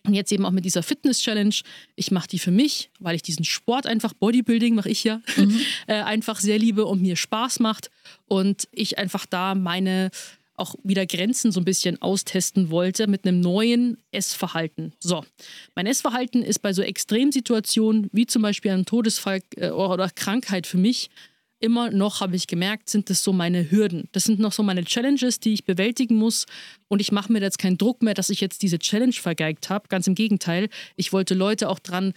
[0.08, 1.56] Und jetzt eben auch mit dieser Fitness-Challenge.
[1.96, 5.60] Ich mache die für mich, weil ich diesen Sport einfach, Bodybuilding mache ich ja, mhm.
[5.88, 7.90] äh, einfach sehr liebe und mir Spaß macht.
[8.28, 10.10] Und ich einfach da meine
[10.58, 14.94] auch wieder Grenzen so ein bisschen austesten wollte mit einem neuen Essverhalten.
[15.00, 15.24] So,
[15.76, 20.78] mein Essverhalten ist bei so Extremsituationen wie zum Beispiel einem Todesfall äh, oder Krankheit für
[20.78, 21.10] mich
[21.60, 24.10] immer noch, habe ich gemerkt, sind das so meine Hürden.
[24.12, 26.46] Das sind noch so meine Challenges, die ich bewältigen muss.
[26.88, 29.88] Und ich mache mir jetzt keinen Druck mehr, dass ich jetzt diese Challenge vergeigt habe.
[29.88, 30.70] Ganz im Gegenteil.
[30.96, 32.14] Ich wollte Leute auch dran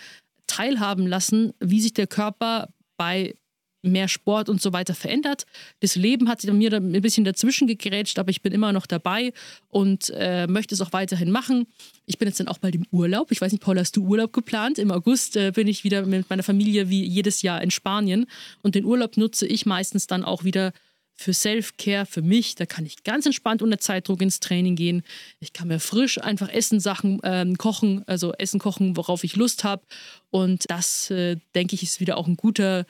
[0.46, 3.34] teilhaben lassen, wie sich der Körper bei
[3.82, 5.46] mehr Sport und so weiter verändert.
[5.80, 9.32] Das Leben hat mir ein bisschen dazwischen gegrätscht, aber ich bin immer noch dabei
[9.68, 11.66] und äh, möchte es auch weiterhin machen.
[12.06, 13.30] Ich bin jetzt dann auch bald im Urlaub.
[13.30, 14.78] Ich weiß nicht, Paul, hast du Urlaub geplant?
[14.78, 18.26] Im August äh, bin ich wieder mit meiner Familie wie jedes Jahr in Spanien
[18.62, 20.72] und den Urlaub nutze ich meistens dann auch wieder
[21.20, 22.54] für Self-Care, für mich.
[22.54, 25.02] Da kann ich ganz entspannt ohne Zeitdruck ins Training gehen.
[25.38, 29.62] Ich kann mir frisch einfach Essen, Sachen ähm, kochen, also Essen kochen, worauf ich Lust
[29.62, 29.82] habe.
[30.30, 32.86] Und das, äh, denke ich, ist wieder auch ein guter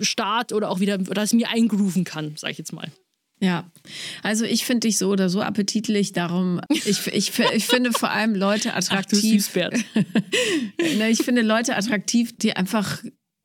[0.00, 2.90] Start oder auch wieder, dass ich mir eingrooven kann, sage ich jetzt mal.
[3.40, 3.68] Ja,
[4.22, 8.36] also ich finde dich so oder so appetitlich, darum, ich, ich, ich finde vor allem
[8.36, 9.50] Leute attraktiv.
[9.56, 9.70] Ach,
[10.96, 13.02] ne, ich finde Leute attraktiv, die einfach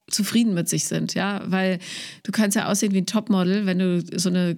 [0.09, 1.79] zufrieden mit sich sind, ja, weil
[2.21, 4.57] du kannst ja aussehen wie ein Topmodel, wenn du so eine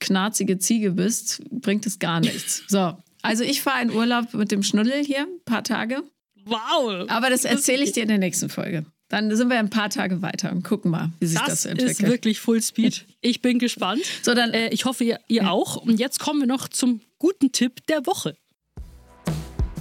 [0.00, 2.64] knarzige Ziege bist, bringt es gar nichts.
[2.66, 6.02] So, also ich fahre in Urlaub mit dem Schnuddel hier, ein paar Tage.
[6.44, 7.06] Wow!
[7.08, 8.84] Aber das erzähle ich dir in der nächsten Folge.
[9.14, 12.00] Dann sind wir ein paar Tage weiter und gucken mal, wie sich das, das entwickelt.
[12.00, 13.06] Das ist wirklich Fullspeed.
[13.20, 14.02] Ich bin gespannt.
[14.22, 15.50] So, dann, äh, ich hoffe, ihr, ihr ja.
[15.50, 15.76] auch.
[15.76, 18.36] Und jetzt kommen wir noch zum guten Tipp der Woche.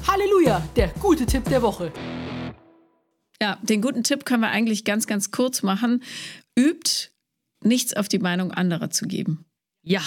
[0.07, 1.91] Halleluja, der gute Tipp der Woche.
[3.41, 6.03] Ja, den guten Tipp können wir eigentlich ganz, ganz kurz machen.
[6.55, 7.09] Übt,
[7.63, 9.45] nichts auf die Meinung anderer zu geben.
[9.81, 10.03] Ja.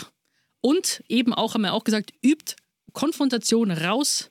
[0.61, 2.55] Und eben auch, haben wir auch gesagt, übt
[2.93, 4.31] Konfrontation raus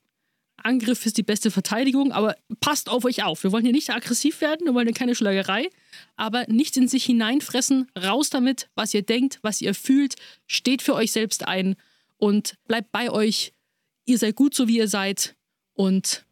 [0.66, 3.43] Angriff ist die beste Verteidigung, aber passt auf euch auf.
[3.43, 5.70] Wir wollen hier nicht aggressiv werden, wir wollen hier keine Schlagerei,
[6.16, 7.89] aber nicht in sich hineinfressen.
[7.97, 10.16] Raus damit, was ihr denkt, was ihr fühlt.
[10.47, 11.76] Steht für euch selbst ein
[12.18, 13.53] und bleibt bei euch.
[14.05, 15.36] Ihr seid gut so, wie ihr seid.
[15.74, 16.26] Und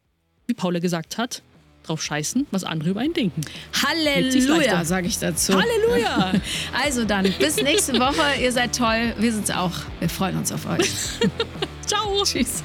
[0.46, 1.42] wie Paula gesagt hat,
[1.84, 3.42] drauf scheißen, was andere über einen denken.
[3.82, 5.54] Halleluja, sage ich dazu.
[5.54, 6.32] Halleluja!
[6.82, 8.40] Also dann, bis nächste Woche.
[8.40, 9.14] Ihr seid toll.
[9.18, 9.72] Wir sind's auch.
[10.00, 10.90] Wir freuen uns auf euch.
[11.86, 12.22] Ciao.
[12.24, 12.64] Tschüss.